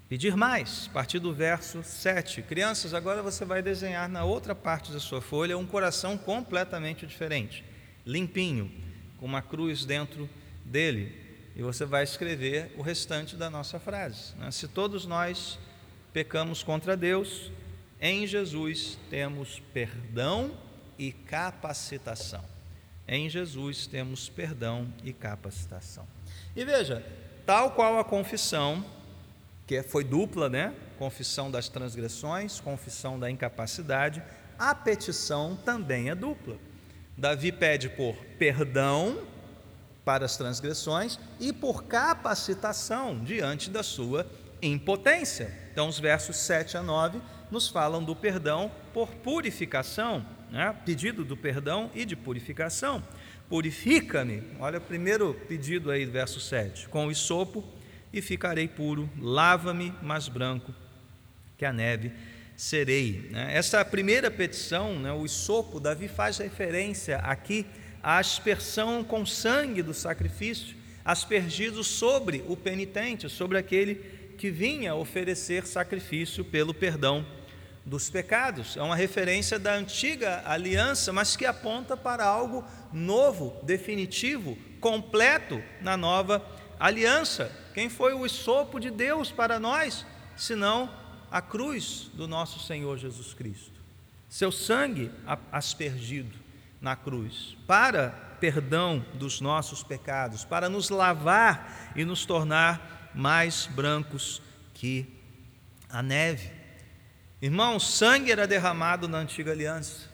pedir 0.08 0.36
mais, 0.36 0.86
a 0.88 0.92
partir 0.92 1.18
do 1.18 1.34
verso 1.34 1.82
7. 1.82 2.40
Crianças, 2.42 2.94
agora 2.94 3.20
você 3.20 3.44
vai 3.44 3.60
desenhar 3.60 4.08
na 4.08 4.22
outra 4.22 4.54
parte 4.54 4.92
da 4.92 5.00
sua 5.00 5.20
folha 5.20 5.58
um 5.58 5.66
coração 5.66 6.16
completamente 6.16 7.04
diferente, 7.04 7.64
limpinho, 8.06 8.70
com 9.18 9.26
uma 9.26 9.42
cruz 9.42 9.84
dentro 9.84 10.30
dele. 10.66 11.24
E 11.54 11.62
você 11.62 11.84
vai 11.84 12.04
escrever 12.04 12.72
o 12.76 12.82
restante 12.82 13.36
da 13.36 13.48
nossa 13.48 13.78
frase. 13.78 14.34
Né? 14.36 14.50
Se 14.50 14.68
todos 14.68 15.06
nós 15.06 15.58
pecamos 16.12 16.62
contra 16.62 16.96
Deus, 16.96 17.50
em 18.00 18.26
Jesus 18.26 18.98
temos 19.08 19.62
perdão 19.72 20.52
e 20.98 21.12
capacitação. 21.12 22.44
Em 23.08 23.28
Jesus 23.28 23.86
temos 23.86 24.28
perdão 24.28 24.92
e 25.04 25.12
capacitação. 25.12 26.06
E 26.54 26.64
veja, 26.64 27.04
tal 27.46 27.70
qual 27.70 27.98
a 27.98 28.04
confissão, 28.04 28.84
que 29.66 29.82
foi 29.82 30.04
dupla, 30.04 30.48
né? 30.48 30.74
Confissão 30.98 31.50
das 31.50 31.68
transgressões, 31.68 32.60
confissão 32.60 33.18
da 33.18 33.30
incapacidade, 33.30 34.22
a 34.58 34.74
petição 34.74 35.56
também 35.56 36.10
é 36.10 36.14
dupla. 36.14 36.56
Davi 37.16 37.52
pede 37.52 37.88
por 37.88 38.16
perdão 38.38 39.22
para 40.06 40.24
as 40.24 40.36
transgressões 40.36 41.18
e 41.40 41.52
por 41.52 41.82
capacitação 41.82 43.18
diante 43.18 43.68
da 43.68 43.82
sua 43.82 44.24
impotência. 44.62 45.52
Então, 45.72 45.88
os 45.88 45.98
versos 45.98 46.36
7 46.36 46.76
a 46.76 46.82
9 46.82 47.20
nos 47.50 47.68
falam 47.68 48.04
do 48.04 48.14
perdão 48.14 48.70
por 48.94 49.08
purificação, 49.08 50.24
né? 50.48 50.72
pedido 50.84 51.24
do 51.24 51.36
perdão 51.36 51.90
e 51.92 52.04
de 52.04 52.14
purificação. 52.14 53.02
Purifica-me, 53.48 54.44
olha 54.60 54.78
o 54.78 54.80
primeiro 54.80 55.34
pedido 55.48 55.90
aí, 55.90 56.04
verso 56.04 56.38
7, 56.38 56.88
com 56.88 57.08
o 57.08 57.10
isopo 57.10 57.64
e 58.12 58.22
ficarei 58.22 58.68
puro, 58.68 59.10
lava-me 59.20 59.92
mais 60.00 60.28
branco 60.28 60.72
que 61.58 61.64
a 61.64 61.72
neve 61.72 62.12
serei. 62.56 63.28
Né? 63.32 63.56
Essa 63.56 63.84
primeira 63.84 64.30
petição, 64.30 65.00
né, 65.00 65.12
o 65.12 65.26
isopo, 65.26 65.80
Davi 65.80 66.06
faz 66.06 66.38
referência 66.38 67.16
aqui 67.18 67.66
a 68.06 68.18
aspersão 68.18 69.02
com 69.02 69.26
sangue 69.26 69.82
do 69.82 69.92
sacrifício, 69.92 70.76
aspergido 71.04 71.82
sobre 71.82 72.44
o 72.46 72.56
penitente, 72.56 73.28
sobre 73.28 73.58
aquele 73.58 73.96
que 74.38 74.48
vinha 74.48 74.94
oferecer 74.94 75.66
sacrifício 75.66 76.44
pelo 76.44 76.72
perdão 76.72 77.26
dos 77.84 78.08
pecados. 78.08 78.76
É 78.76 78.82
uma 78.82 78.94
referência 78.94 79.58
da 79.58 79.74
antiga 79.74 80.40
aliança, 80.46 81.12
mas 81.12 81.34
que 81.34 81.44
aponta 81.44 81.96
para 81.96 82.24
algo 82.24 82.64
novo, 82.92 83.56
definitivo, 83.64 84.56
completo 84.80 85.60
na 85.80 85.96
nova 85.96 86.46
aliança. 86.78 87.50
Quem 87.74 87.88
foi 87.88 88.14
o 88.14 88.28
sopo 88.28 88.78
de 88.78 88.88
Deus 88.88 89.32
para 89.32 89.58
nós, 89.58 90.06
senão 90.36 90.88
a 91.28 91.42
cruz 91.42 92.08
do 92.14 92.28
nosso 92.28 92.60
Senhor 92.60 92.96
Jesus 92.98 93.34
Cristo? 93.34 93.80
Seu 94.28 94.52
sangue 94.52 95.10
aspergido 95.50 96.45
na 96.80 96.96
cruz, 96.96 97.56
para 97.66 98.10
perdão 98.40 99.04
dos 99.14 99.40
nossos 99.40 99.82
pecados, 99.82 100.44
para 100.44 100.68
nos 100.68 100.90
lavar 100.90 101.92
e 101.96 102.04
nos 102.04 102.26
tornar 102.26 103.10
mais 103.14 103.66
brancos 103.66 104.42
que 104.74 105.06
a 105.88 106.02
neve. 106.02 106.50
Irmão, 107.40 107.78
sangue 107.78 108.32
era 108.32 108.46
derramado 108.46 109.08
na 109.08 109.18
antiga 109.18 109.52
aliança 109.52 110.08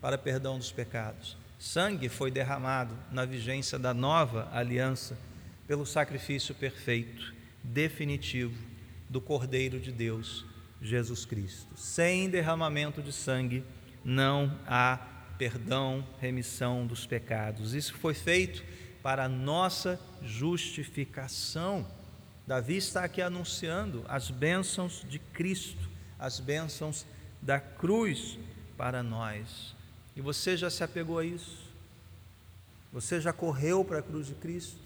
para 0.00 0.16
perdão 0.16 0.58
dos 0.58 0.72
pecados. 0.72 1.36
Sangue 1.58 2.08
foi 2.08 2.30
derramado 2.30 2.96
na 3.10 3.24
vigência 3.24 3.78
da 3.78 3.94
nova 3.94 4.48
aliança 4.52 5.18
pelo 5.66 5.86
sacrifício 5.86 6.54
perfeito, 6.54 7.34
definitivo 7.62 8.56
do 9.08 9.20
Cordeiro 9.20 9.80
de 9.80 9.90
Deus, 9.90 10.44
Jesus 10.80 11.24
Cristo. 11.24 11.68
Sem 11.76 12.28
derramamento 12.28 13.02
de 13.02 13.12
sangue 13.12 13.64
não 14.04 14.58
há 14.66 14.98
perdão, 15.38 16.06
remissão 16.20 16.86
dos 16.86 17.06
pecados. 17.06 17.74
Isso 17.74 17.94
foi 17.94 18.14
feito 18.14 18.64
para 19.02 19.24
a 19.24 19.28
nossa 19.28 20.00
justificação. 20.22 21.86
Davi 22.46 22.76
está 22.76 23.04
aqui 23.04 23.20
anunciando 23.20 24.04
as 24.08 24.30
bênçãos 24.30 25.04
de 25.08 25.18
Cristo, 25.18 25.88
as 26.18 26.40
bênçãos 26.40 27.06
da 27.42 27.60
cruz 27.60 28.38
para 28.76 29.02
nós. 29.02 29.74
E 30.14 30.20
você 30.20 30.56
já 30.56 30.70
se 30.70 30.82
apegou 30.82 31.18
a 31.18 31.24
isso? 31.24 31.66
Você 32.92 33.20
já 33.20 33.32
correu 33.32 33.84
para 33.84 33.98
a 33.98 34.02
cruz 34.02 34.26
de 34.28 34.34
Cristo? 34.34 34.80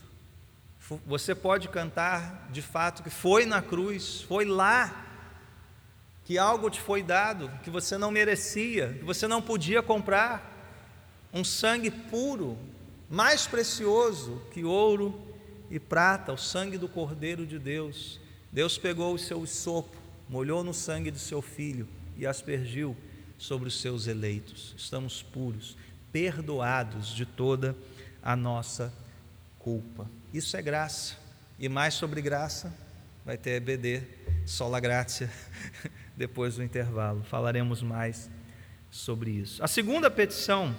Você 1.07 1.35
pode 1.35 1.69
cantar 1.69 2.49
de 2.51 2.63
fato 2.63 3.03
que 3.03 3.11
foi 3.11 3.47
na 3.47 3.63
cruz, 3.63 4.23
foi 4.23 4.45
lá 4.45 5.10
que 6.31 6.39
algo 6.39 6.71
te 6.71 6.81
foi 6.81 7.03
dado 7.03 7.51
que 7.65 7.71
você 7.71 7.99
não 7.99 8.13
merecia, 8.13 8.95
que 8.97 9.05
você 9.05 9.27
não 9.27 9.43
podia 9.43 9.83
comprar, 9.83 11.29
um 11.35 11.43
sangue 11.43 11.91
puro, 11.91 12.57
mais 13.11 13.49
precioso 13.49 14.41
que 14.53 14.63
ouro 14.63 15.21
e 15.69 15.81
prata, 15.81 16.33
o 16.33 16.39
sangue 16.39 16.79
do 16.79 16.89
Cordeiro 16.89 17.45
de 17.45 17.59
Deus. 17.59 18.21
Deus 18.53 18.79
pegou 18.79 19.13
o 19.13 19.19
seu 19.19 19.45
sopro, 19.45 19.99
molhou 20.29 20.63
no 20.63 20.73
sangue 20.73 21.11
do 21.11 21.19
seu 21.19 21.43
filho 21.43 21.89
e 22.17 22.25
aspergiu 22.25 22.97
sobre 23.37 23.67
os 23.67 23.81
seus 23.81 24.07
eleitos. 24.07 24.73
Estamos 24.79 25.25
puros, 25.25 25.77
perdoados 26.13 27.09
de 27.09 27.27
toda 27.27 27.77
a 28.23 28.37
nossa 28.37 28.95
culpa. 29.59 30.09
Isso 30.33 30.57
é 30.57 30.63
graça. 30.63 31.17
E 31.59 31.69
mais 31.69 31.95
sobre 31.95 32.23
graça, 32.23 32.73
vai 33.27 33.37
ter 33.37 33.61
EBD, 33.61 34.05
sola 34.47 34.79
gratia, 34.79 35.29
depois 36.21 36.57
do 36.57 36.63
intervalo. 36.63 37.25
Falaremos 37.25 37.83
mais 37.83 38.31
sobre 38.91 39.31
isso. 39.31 39.65
A 39.65 39.67
segunda 39.67 40.11
petição, 40.11 40.77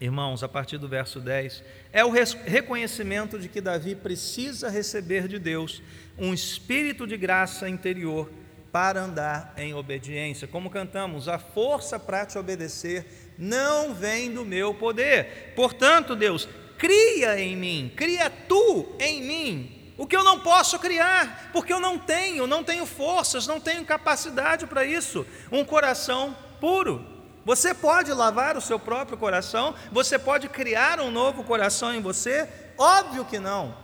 irmãos, 0.00 0.42
a 0.42 0.48
partir 0.48 0.78
do 0.78 0.88
verso 0.88 1.20
10, 1.20 1.62
é 1.92 2.02
o 2.02 2.10
reconhecimento 2.10 3.38
de 3.38 3.50
que 3.50 3.60
Davi 3.60 3.94
precisa 3.94 4.70
receber 4.70 5.28
de 5.28 5.38
Deus 5.38 5.82
um 6.16 6.32
espírito 6.32 7.06
de 7.06 7.18
graça 7.18 7.68
interior 7.68 8.32
para 8.72 9.02
andar 9.02 9.52
em 9.58 9.74
obediência. 9.74 10.48
Como 10.48 10.70
cantamos, 10.70 11.28
a 11.28 11.38
força 11.38 11.98
para 11.98 12.24
te 12.24 12.38
obedecer 12.38 13.04
não 13.36 13.94
vem 13.94 14.32
do 14.32 14.42
meu 14.42 14.72
poder. 14.72 15.52
Portanto, 15.54 16.16
Deus, 16.16 16.48
cria 16.78 17.38
em 17.38 17.54
mim, 17.54 17.92
cria 17.94 18.30
tu 18.30 18.96
em 18.98 19.22
mim 19.22 19.81
o 19.96 20.06
que 20.06 20.16
eu 20.16 20.24
não 20.24 20.40
posso 20.40 20.78
criar, 20.78 21.50
porque 21.52 21.72
eu 21.72 21.80
não 21.80 21.98
tenho, 21.98 22.46
não 22.46 22.64
tenho 22.64 22.86
forças, 22.86 23.46
não 23.46 23.60
tenho 23.60 23.84
capacidade 23.84 24.66
para 24.66 24.84
isso. 24.84 25.26
Um 25.50 25.64
coração 25.64 26.36
puro. 26.60 27.06
Você 27.44 27.74
pode 27.74 28.12
lavar 28.12 28.56
o 28.56 28.60
seu 28.60 28.78
próprio 28.78 29.18
coração, 29.18 29.74
você 29.90 30.18
pode 30.18 30.48
criar 30.48 31.00
um 31.00 31.10
novo 31.10 31.44
coração 31.44 31.92
em 31.94 32.00
você? 32.00 32.48
Óbvio 32.78 33.24
que 33.24 33.38
não. 33.38 33.76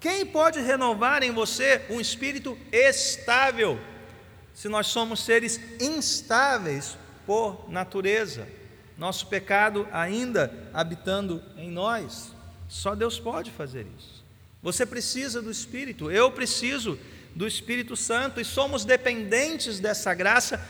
Quem 0.00 0.26
pode 0.26 0.60
renovar 0.60 1.22
em 1.22 1.30
você 1.30 1.86
um 1.88 2.00
espírito 2.00 2.58
estável, 2.70 3.80
se 4.52 4.68
nós 4.68 4.88
somos 4.88 5.24
seres 5.24 5.60
instáveis 5.80 6.98
por 7.24 7.70
natureza? 7.70 8.46
Nosso 8.98 9.26
pecado 9.26 9.88
ainda 9.92 10.70
habitando 10.72 11.42
em 11.56 11.70
nós. 11.70 12.32
Só 12.68 12.94
Deus 12.94 13.20
pode 13.20 13.50
fazer 13.50 13.86
isso. 13.96 14.25
Você 14.66 14.84
precisa 14.84 15.40
do 15.40 15.48
Espírito, 15.48 16.10
eu 16.10 16.28
preciso 16.32 16.98
do 17.36 17.46
Espírito 17.46 17.94
Santo 17.94 18.40
e 18.40 18.44
somos 18.44 18.84
dependentes 18.84 19.78
dessa 19.78 20.12
graça, 20.12 20.60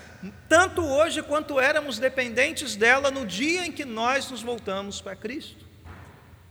tanto 0.46 0.84
hoje 0.84 1.22
quanto 1.22 1.58
éramos 1.58 1.98
dependentes 1.98 2.76
dela 2.76 3.10
no 3.10 3.24
dia 3.24 3.66
em 3.66 3.72
que 3.72 3.86
nós 3.86 4.30
nos 4.30 4.42
voltamos 4.42 5.00
para 5.00 5.16
Cristo. 5.16 5.64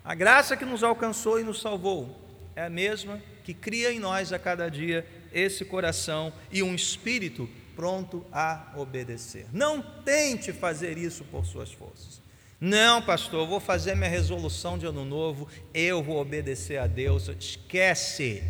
A 0.04 0.16
graça 0.16 0.58
que 0.58 0.66
nos 0.66 0.84
alcançou 0.84 1.40
e 1.40 1.44
nos 1.44 1.62
salvou 1.62 2.20
é 2.56 2.64
a 2.64 2.70
mesma 2.70 3.22
que 3.44 3.54
cria 3.54 3.94
em 3.94 4.00
nós 4.00 4.34
a 4.34 4.40
cada 4.40 4.68
dia 4.68 5.06
esse 5.32 5.64
coração 5.64 6.34
e 6.52 6.64
um 6.64 6.74
espírito 6.74 7.48
pronto 7.76 8.26
a 8.32 8.74
obedecer. 8.76 9.46
Não 9.54 9.84
tente 10.04 10.52
fazer 10.52 10.98
isso 10.98 11.24
por 11.26 11.46
suas 11.46 11.72
forças. 11.72 12.25
Não, 12.66 13.00
pastor, 13.00 13.42
eu 13.42 13.48
vou 13.48 13.60
fazer 13.60 13.94
minha 13.94 14.10
resolução 14.10 14.76
de 14.76 14.88
ano 14.88 15.06
novo, 15.06 15.48
eu 15.72 16.02
vou 16.02 16.20
obedecer 16.20 16.80
a 16.80 16.88
Deus. 16.88 17.28
Esquece. 17.28 18.42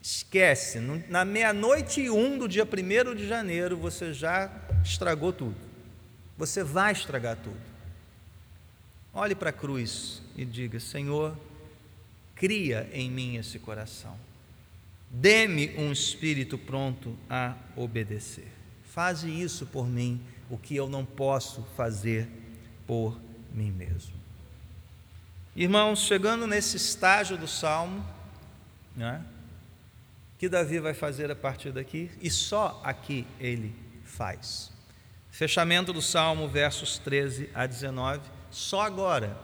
Esquece. 0.00 0.80
Na 1.10 1.22
meia-noite 1.22 2.00
e 2.00 2.08
um 2.08 2.38
do 2.38 2.48
dia 2.48 2.64
1 2.64 3.14
de 3.14 3.28
janeiro, 3.28 3.76
você 3.76 4.14
já 4.14 4.50
estragou 4.82 5.30
tudo. 5.30 5.56
Você 6.38 6.64
vai 6.64 6.92
estragar 6.92 7.36
tudo. 7.36 7.60
Olhe 9.12 9.34
para 9.34 9.50
a 9.50 9.52
cruz 9.52 10.22
e 10.34 10.46
diga: 10.46 10.80
Senhor, 10.80 11.36
cria 12.34 12.88
em 12.94 13.10
mim 13.10 13.36
esse 13.36 13.58
coração. 13.58 14.16
Dê-me 15.10 15.74
um 15.76 15.92
espírito 15.92 16.56
pronto 16.56 17.14
a 17.28 17.56
obedecer. 17.76 18.48
Faze 18.84 19.28
isso 19.28 19.66
por 19.66 19.86
mim, 19.86 20.18
o 20.48 20.56
que 20.56 20.74
eu 20.74 20.88
não 20.88 21.04
posso 21.04 21.62
fazer 21.76 22.40
por 22.86 23.18
mim 23.52 23.70
mesmo. 23.70 24.12
Irmãos, 25.54 26.00
chegando 26.00 26.46
nesse 26.46 26.76
estágio 26.76 27.36
do 27.36 27.46
salmo, 27.46 28.04
né, 28.96 29.22
que 30.38 30.48
Davi 30.48 30.80
vai 30.80 30.94
fazer 30.94 31.30
a 31.30 31.36
partir 31.36 31.72
daqui, 31.72 32.10
e 32.20 32.30
só 32.30 32.80
aqui 32.82 33.26
ele 33.38 33.74
faz. 34.04 34.72
Fechamento 35.30 35.92
do 35.92 36.02
salmo, 36.02 36.48
versos 36.48 36.98
13 36.98 37.50
a 37.54 37.66
19, 37.66 38.20
só 38.50 38.80
agora 38.80 39.36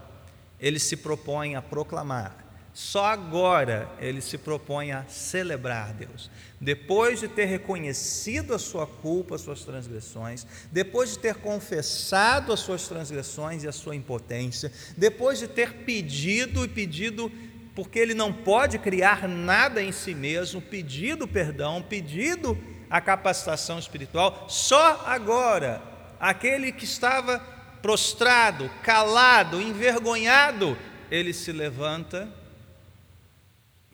ele 0.59 0.79
se 0.79 0.97
propõe 0.97 1.55
a 1.55 1.63
proclamar 1.63 2.48
só 2.79 3.07
agora 3.07 3.91
ele 3.99 4.21
se 4.21 4.39
propõe 4.39 4.93
a 4.93 5.05
celebrar 5.09 5.93
Deus. 5.93 6.31
Depois 6.61 7.19
de 7.19 7.27
ter 7.27 7.47
reconhecido 7.47 8.55
a 8.55 8.59
sua 8.59 8.87
culpa, 8.87 9.35
as 9.35 9.41
suas 9.41 9.65
transgressões, 9.65 10.47
depois 10.71 11.11
de 11.11 11.19
ter 11.19 11.35
confessado 11.35 12.53
as 12.53 12.61
suas 12.61 12.87
transgressões 12.87 13.65
e 13.65 13.69
a 13.69 13.73
sua 13.73 13.97
impotência, 13.97 14.71
depois 14.97 15.41
de 15.41 15.49
ter 15.49 15.73
pedido 15.85 16.65
e 16.65 16.69
pedido, 16.69 17.33
porque 17.75 17.99
ele 17.99 18.15
não 18.15 18.33
pode 18.33 18.79
criar 18.79 19.27
nada 19.27 19.83
em 19.83 19.91
si 19.91 20.15
mesmo, 20.15 20.63
pedido 20.63 21.27
perdão, 21.27 21.83
pedido 21.83 22.57
a 22.89 23.01
capacitação 23.01 23.81
espiritual, 23.81 24.47
só 24.49 25.03
agora, 25.05 25.83
aquele 26.21 26.71
que 26.71 26.85
estava 26.85 27.41
prostrado, 27.83 28.71
calado, 28.85 29.61
envergonhado, 29.61 30.79
ele 31.11 31.33
se 31.33 31.51
levanta 31.51 32.38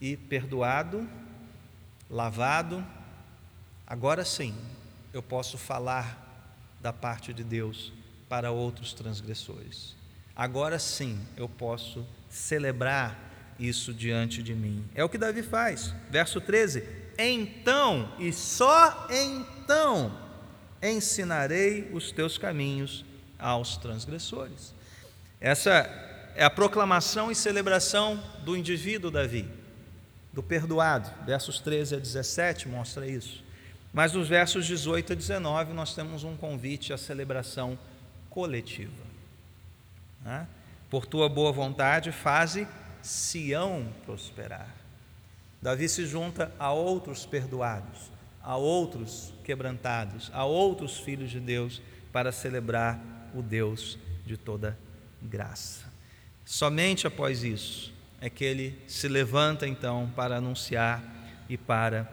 e 0.01 0.17
perdoado, 0.17 1.09
lavado, 2.11 2.85
agora 3.87 4.25
sim 4.25 4.55
eu 5.13 5.23
posso 5.23 5.57
falar 5.57 6.21
da 6.81 6.93
parte 6.93 7.33
de 7.33 7.45
Deus 7.45 7.93
para 8.29 8.51
outros 8.51 8.93
transgressores. 8.93 9.95
Agora 10.35 10.79
sim 10.79 11.19
eu 11.37 11.49
posso 11.49 12.05
celebrar 12.29 13.17
isso 13.59 13.95
diante 13.95 14.43
de 14.43 14.55
mim. 14.55 14.85
É 14.95 15.05
o 15.05 15.09
que 15.09 15.17
Davi 15.17 15.43
faz. 15.43 15.95
Verso 16.11 16.41
13: 16.41 16.85
Então 17.17 18.13
e 18.19 18.33
só 18.33 19.07
então 19.11 20.19
ensinarei 20.83 21.89
os 21.93 22.11
teus 22.11 22.37
caminhos 22.37 23.05
aos 23.39 23.77
transgressores. 23.77 24.75
Essa 25.41 25.71
é 26.35 26.45
a 26.45 26.51
proclamação 26.51 27.31
e 27.31 27.35
celebração 27.35 28.23
do 28.45 28.57
indivíduo 28.57 29.11
Davi 29.11 29.64
do 30.35 30.43
perdoado. 30.43 31.09
Versos 31.25 31.61
13 31.61 31.95
a 31.95 31.99
17 31.99 32.69
mostra 32.69 33.07
isso. 33.07 33.43
Mas 33.93 34.13
nos 34.13 34.29
versos 34.29 34.67
18 34.67 35.13
a 35.13 35.17
19 35.17 35.73
nós 35.73 35.95
temos 35.95 36.25
um 36.25 36.37
convite 36.37 36.93
à 36.93 36.99
celebração 36.99 37.79
coletiva. 38.29 39.05
Né? 40.23 40.47
Por 40.91 41.07
tua 41.07 41.29
boa 41.29 41.53
vontade, 41.53 42.11
faze 42.11 42.67
Sião 43.01 43.87
prosperar. 44.05 44.69
Davi 45.63 45.89
se 45.89 46.05
junta 46.07 46.53
a 46.59 46.73
outros 46.73 47.25
perdoados, 47.25 48.11
a 48.43 48.57
outros 48.57 49.33
quebrantados, 49.45 50.31
a 50.35 50.45
outros 50.45 50.99
filhos 50.99 51.31
de 51.31 51.39
Deus 51.39 51.81
para 52.13 52.33
celebrar 52.33 52.99
o 53.35 53.41
Deus 53.41 53.99
de 54.27 54.37
toda 54.37 54.77
graça. 55.23 55.85
Somente 56.45 57.07
após 57.07 57.45
isso, 57.45 57.93
é 58.25 58.31
que 58.31 58.43
ele 58.43 58.83
se 58.89 59.07
levanta 59.07 59.69
então 59.69 60.11
para 60.17 60.39
anunciar 60.39 61.05
e 61.47 61.59
para 61.59 62.11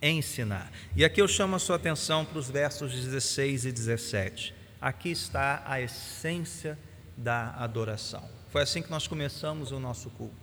ensinar. 0.00 0.72
E 0.96 1.04
aqui 1.04 1.20
eu 1.20 1.28
chamo 1.28 1.56
a 1.56 1.58
sua 1.58 1.76
atenção 1.76 2.24
para 2.24 2.38
os 2.38 2.48
versos 2.48 2.90
16 2.90 3.66
e 3.66 3.72
17. 3.72 4.54
Aqui 4.80 5.10
está 5.10 5.62
a 5.66 5.78
essência 5.78 6.78
da 7.14 7.50
adoração. 7.50 8.26
Foi 8.48 8.62
assim 8.62 8.80
que 8.80 8.90
nós 8.90 9.06
começamos 9.06 9.72
o 9.72 9.78
nosso 9.78 10.08
culto. 10.08 10.34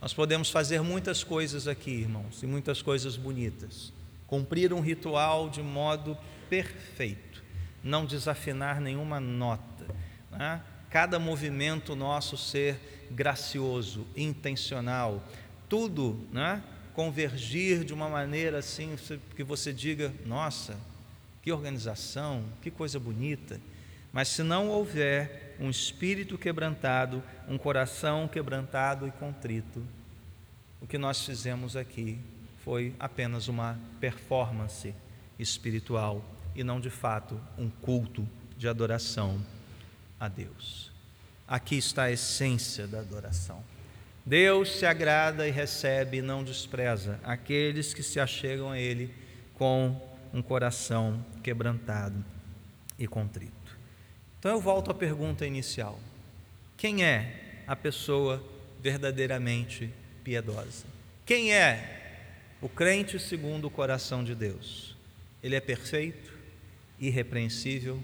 Nós 0.00 0.14
podemos 0.14 0.50
fazer 0.50 0.82
muitas 0.82 1.24
coisas 1.24 1.66
aqui, 1.66 1.90
irmãos, 1.90 2.44
e 2.44 2.46
muitas 2.46 2.80
coisas 2.80 3.16
bonitas. 3.16 3.92
Cumprir 4.28 4.72
um 4.72 4.80
ritual 4.80 5.50
de 5.50 5.64
modo 5.64 6.16
perfeito, 6.48 7.42
não 7.82 8.06
desafinar 8.06 8.80
nenhuma 8.80 9.18
nota, 9.18 9.84
né? 10.30 10.62
Cada 10.96 11.18
movimento 11.18 11.94
nosso 11.94 12.38
ser 12.38 13.06
gracioso, 13.10 14.06
intencional, 14.16 15.22
tudo 15.68 16.26
né, 16.32 16.62
convergir 16.94 17.84
de 17.84 17.92
uma 17.92 18.08
maneira 18.08 18.60
assim 18.60 18.96
que 19.36 19.44
você 19.44 19.74
diga: 19.74 20.10
nossa, 20.24 20.74
que 21.42 21.52
organização, 21.52 22.42
que 22.62 22.70
coisa 22.70 22.98
bonita. 22.98 23.60
Mas 24.10 24.28
se 24.28 24.42
não 24.42 24.70
houver 24.70 25.54
um 25.60 25.68
espírito 25.68 26.38
quebrantado, 26.38 27.22
um 27.46 27.58
coração 27.58 28.26
quebrantado 28.26 29.06
e 29.06 29.10
contrito, 29.10 29.82
o 30.80 30.86
que 30.86 30.96
nós 30.96 31.22
fizemos 31.22 31.76
aqui 31.76 32.18
foi 32.64 32.94
apenas 32.98 33.48
uma 33.48 33.78
performance 34.00 34.94
espiritual 35.38 36.24
e 36.54 36.64
não 36.64 36.80
de 36.80 36.88
fato 36.88 37.38
um 37.58 37.68
culto 37.68 38.26
de 38.56 38.66
adoração 38.66 39.38
a 40.18 40.28
Deus. 40.28 40.90
Aqui 41.46 41.76
está 41.76 42.04
a 42.04 42.12
essência 42.12 42.86
da 42.86 43.00
adoração. 43.00 43.62
Deus 44.24 44.78
se 44.78 44.84
agrada 44.84 45.46
e 45.46 45.50
recebe 45.50 46.18
e 46.18 46.22
não 46.22 46.42
despreza 46.42 47.20
aqueles 47.22 47.94
que 47.94 48.02
se 48.02 48.18
achegam 48.18 48.70
a 48.70 48.78
Ele 48.78 49.14
com 49.54 50.00
um 50.34 50.42
coração 50.42 51.24
quebrantado 51.42 52.24
e 52.98 53.06
contrito. 53.06 53.52
Então 54.38 54.50
eu 54.50 54.60
volto 54.60 54.90
à 54.90 54.94
pergunta 54.94 55.46
inicial: 55.46 56.00
quem 56.76 57.04
é 57.04 57.62
a 57.66 57.76
pessoa 57.76 58.42
verdadeiramente 58.80 59.90
piedosa. 60.22 60.84
Quem 61.24 61.52
é 61.52 62.54
o 62.60 62.68
crente 62.68 63.18
segundo 63.18 63.66
o 63.66 63.70
coração 63.70 64.22
de 64.22 64.34
Deus? 64.34 64.96
Ele 65.42 65.56
é 65.56 65.60
perfeito, 65.60 66.32
irrepreensível, 67.00 68.02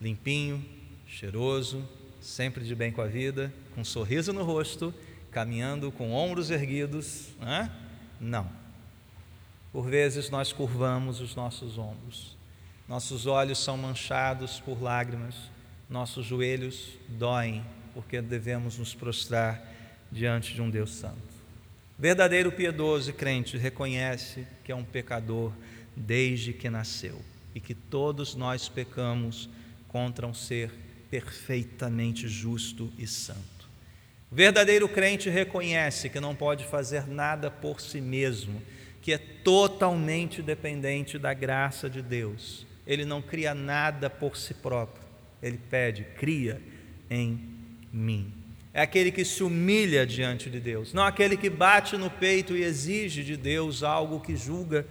limpinho, 0.00 0.64
cheiroso, 1.10 1.86
sempre 2.20 2.64
de 2.64 2.74
bem 2.74 2.92
com 2.92 3.02
a 3.02 3.06
vida, 3.06 3.52
com 3.74 3.80
um 3.80 3.84
sorriso 3.84 4.32
no 4.32 4.44
rosto, 4.44 4.94
caminhando 5.30 5.90
com 5.90 6.12
ombros 6.12 6.50
erguidos. 6.50 7.28
Né? 7.40 7.70
Não. 8.20 8.48
Por 9.72 9.88
vezes 9.88 10.30
nós 10.30 10.52
curvamos 10.52 11.20
os 11.20 11.34
nossos 11.34 11.76
ombros, 11.76 12.36
nossos 12.88 13.26
olhos 13.26 13.58
são 13.58 13.76
manchados 13.76 14.58
por 14.60 14.82
lágrimas, 14.82 15.34
nossos 15.88 16.26
joelhos 16.26 16.88
doem 17.08 17.64
porque 17.94 18.20
devemos 18.20 18.78
nos 18.78 18.94
prostrar 18.94 19.64
diante 20.10 20.54
de 20.54 20.62
um 20.62 20.70
Deus 20.70 20.90
Santo. 20.90 21.30
Verdadeiro 21.98 22.50
piedoso 22.50 23.10
e 23.10 23.12
crente 23.12 23.58
reconhece 23.58 24.46
que 24.64 24.72
é 24.72 24.74
um 24.74 24.84
pecador 24.84 25.52
desde 25.94 26.52
que 26.52 26.70
nasceu 26.70 27.20
e 27.54 27.60
que 27.60 27.74
todos 27.74 28.34
nós 28.34 28.68
pecamos 28.68 29.48
contra 29.88 30.26
um 30.26 30.34
ser 30.34 30.70
perfeitamente 31.10 32.28
justo 32.28 32.92
e 32.96 33.06
santo. 33.06 33.68
O 34.30 34.34
verdadeiro 34.34 34.88
crente 34.88 35.28
reconhece 35.28 36.08
que 36.08 36.20
não 36.20 36.36
pode 36.36 36.64
fazer 36.64 37.06
nada 37.08 37.50
por 37.50 37.80
si 37.80 38.00
mesmo, 38.00 38.62
que 39.02 39.12
é 39.12 39.18
totalmente 39.18 40.40
dependente 40.40 41.18
da 41.18 41.34
graça 41.34 41.90
de 41.90 42.00
Deus. 42.00 42.64
Ele 42.86 43.04
não 43.04 43.20
cria 43.20 43.54
nada 43.54 44.08
por 44.08 44.36
si 44.36 44.54
próprio. 44.54 45.02
Ele 45.42 45.58
pede, 45.58 46.04
cria 46.16 46.60
em 47.10 47.40
mim. 47.92 48.32
É 48.72 48.82
aquele 48.82 49.10
que 49.10 49.24
se 49.24 49.42
humilha 49.42 50.06
diante 50.06 50.48
de 50.48 50.60
Deus, 50.60 50.92
não 50.92 51.02
aquele 51.02 51.36
que 51.36 51.50
bate 51.50 51.96
no 51.96 52.08
peito 52.08 52.56
e 52.56 52.62
exige 52.62 53.24
de 53.24 53.36
Deus 53.36 53.82
algo 53.82 54.20
que 54.20 54.36
julga 54.36 54.86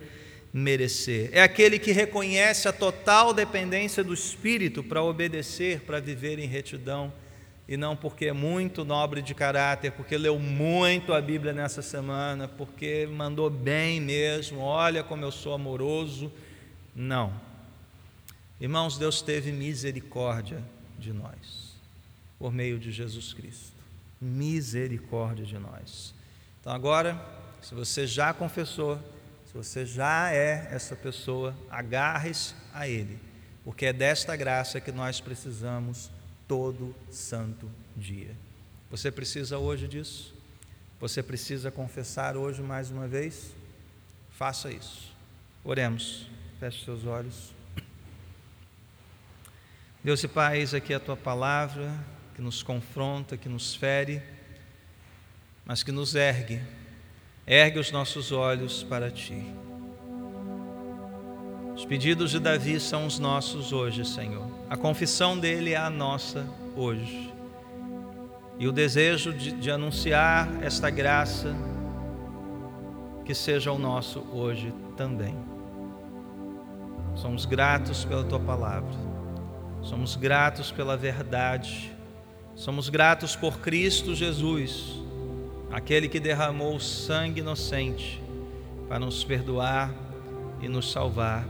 merecer. 0.51 1.29
É 1.31 1.41
aquele 1.41 1.77
que 1.77 1.91
reconhece 1.91 2.67
a 2.67 2.73
total 2.73 3.33
dependência 3.33 4.03
do 4.03 4.13
Espírito 4.13 4.83
para 4.83 5.03
obedecer, 5.03 5.81
para 5.81 5.99
viver 5.99 6.39
em 6.39 6.47
retidão, 6.47 7.13
e 7.67 7.77
não 7.77 7.95
porque 7.95 8.25
é 8.25 8.33
muito 8.33 8.83
nobre 8.83 9.21
de 9.21 9.35
caráter, 9.35 9.91
porque 9.91 10.17
leu 10.17 10.39
muito 10.39 11.13
a 11.13 11.21
Bíblia 11.21 11.53
nessa 11.53 11.83
semana, 11.83 12.47
porque 12.47 13.07
mandou 13.07 13.49
bem 13.49 14.01
mesmo, 14.01 14.59
olha 14.59 15.03
como 15.03 15.23
eu 15.23 15.31
sou 15.31 15.53
amoroso. 15.53 16.31
Não. 16.95 17.31
Irmãos, 18.59 18.97
Deus 18.97 19.21
teve 19.21 19.51
misericórdia 19.51 20.63
de 20.97 21.13
nós, 21.13 21.75
por 22.39 22.51
meio 22.51 22.79
de 22.79 22.91
Jesus 22.91 23.33
Cristo. 23.33 23.77
Misericórdia 24.19 25.45
de 25.45 25.57
nós. 25.57 26.13
Então, 26.59 26.73
agora, 26.73 27.23
se 27.61 27.73
você 27.75 28.07
já 28.07 28.33
confessou, 28.33 28.99
se 29.49 29.57
você 29.57 29.83
já 29.83 30.31
é 30.31 30.67
essa 30.69 30.95
pessoa, 30.95 31.57
agarre-se 31.71 32.53
a 32.71 32.87
Ele, 32.87 33.19
porque 33.63 33.87
é 33.87 33.91
desta 33.91 34.35
graça 34.35 34.79
que 34.79 34.91
nós 34.91 35.19
precisamos 35.19 36.11
todo 36.47 36.95
santo 37.09 37.67
dia. 37.97 38.35
Você 38.91 39.09
precisa 39.11 39.57
hoje 39.57 39.87
disso? 39.87 40.35
Você 40.99 41.23
precisa 41.23 41.71
confessar 41.71 42.37
hoje 42.37 42.61
mais 42.61 42.91
uma 42.91 43.07
vez? 43.07 43.55
Faça 44.29 44.71
isso. 44.71 45.15
Oremos. 45.63 46.29
Feche 46.59 46.85
seus 46.85 47.07
olhos. 47.07 47.51
Deus 50.03 50.23
e 50.23 50.27
Pai, 50.27 50.59
eis 50.59 50.75
aqui 50.75 50.93
a 50.93 50.99
tua 50.99 51.17
palavra 51.17 51.91
que 52.35 52.41
nos 52.41 52.61
confronta, 52.61 53.35
que 53.35 53.49
nos 53.49 53.73
fere, 53.73 54.21
mas 55.65 55.81
que 55.81 55.91
nos 55.91 56.13
ergue 56.13 56.61
Ergue 57.51 57.79
os 57.79 57.91
nossos 57.91 58.31
olhos 58.31 58.83
para 58.83 59.09
ti. 59.09 59.43
Os 61.75 61.83
pedidos 61.83 62.29
de 62.29 62.39
Davi 62.39 62.79
são 62.79 63.07
os 63.07 63.17
nossos 63.17 63.73
hoje, 63.73 64.05
Senhor. 64.05 64.45
A 64.69 64.77
confissão 64.77 65.35
dele 65.35 65.73
é 65.73 65.77
a 65.77 65.89
nossa 65.89 66.45
hoje. 66.75 67.33
E 68.59 68.67
o 68.67 68.71
desejo 68.71 69.33
de, 69.33 69.51
de 69.53 69.71
anunciar 69.71 70.47
esta 70.61 70.91
graça 70.91 71.55
que 73.25 73.33
seja 73.33 73.71
o 73.71 73.79
nosso 73.79 74.19
hoje 74.31 74.71
também. 74.95 75.35
Somos 77.15 77.45
gratos 77.45 78.05
pela 78.05 78.23
tua 78.23 78.39
palavra. 78.39 78.93
Somos 79.81 80.15
gratos 80.15 80.71
pela 80.71 80.95
verdade. 80.95 81.91
Somos 82.53 82.89
gratos 82.89 83.35
por 83.35 83.57
Cristo 83.57 84.13
Jesus 84.13 85.08
aquele 85.71 86.07
que 86.07 86.19
derramou 86.19 86.79
sangue 86.79 87.41
inocente 87.41 88.21
para 88.87 88.99
nos 88.99 89.23
perdoar 89.23 89.93
e 90.61 90.67
nos 90.67 90.91
salvar, 90.91 91.47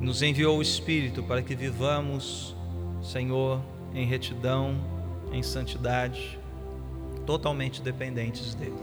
nos 0.00 0.22
enviou 0.22 0.58
o 0.58 0.62
Espírito 0.62 1.22
para 1.22 1.42
que 1.42 1.54
vivamos, 1.54 2.54
Senhor, 3.02 3.60
em 3.94 4.06
retidão, 4.06 4.76
em 5.32 5.42
santidade, 5.42 6.38
totalmente 7.24 7.80
dependentes 7.80 8.54
dEle. 8.54 8.74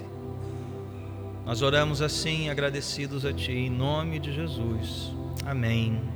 Nós 1.45 1.62
oramos 1.62 2.01
assim, 2.01 2.49
agradecidos 2.49 3.25
a 3.25 3.33
Ti, 3.33 3.51
em 3.51 3.69
nome 3.69 4.19
de 4.19 4.33
Jesus. 4.33 5.12
Amém. 5.45 6.12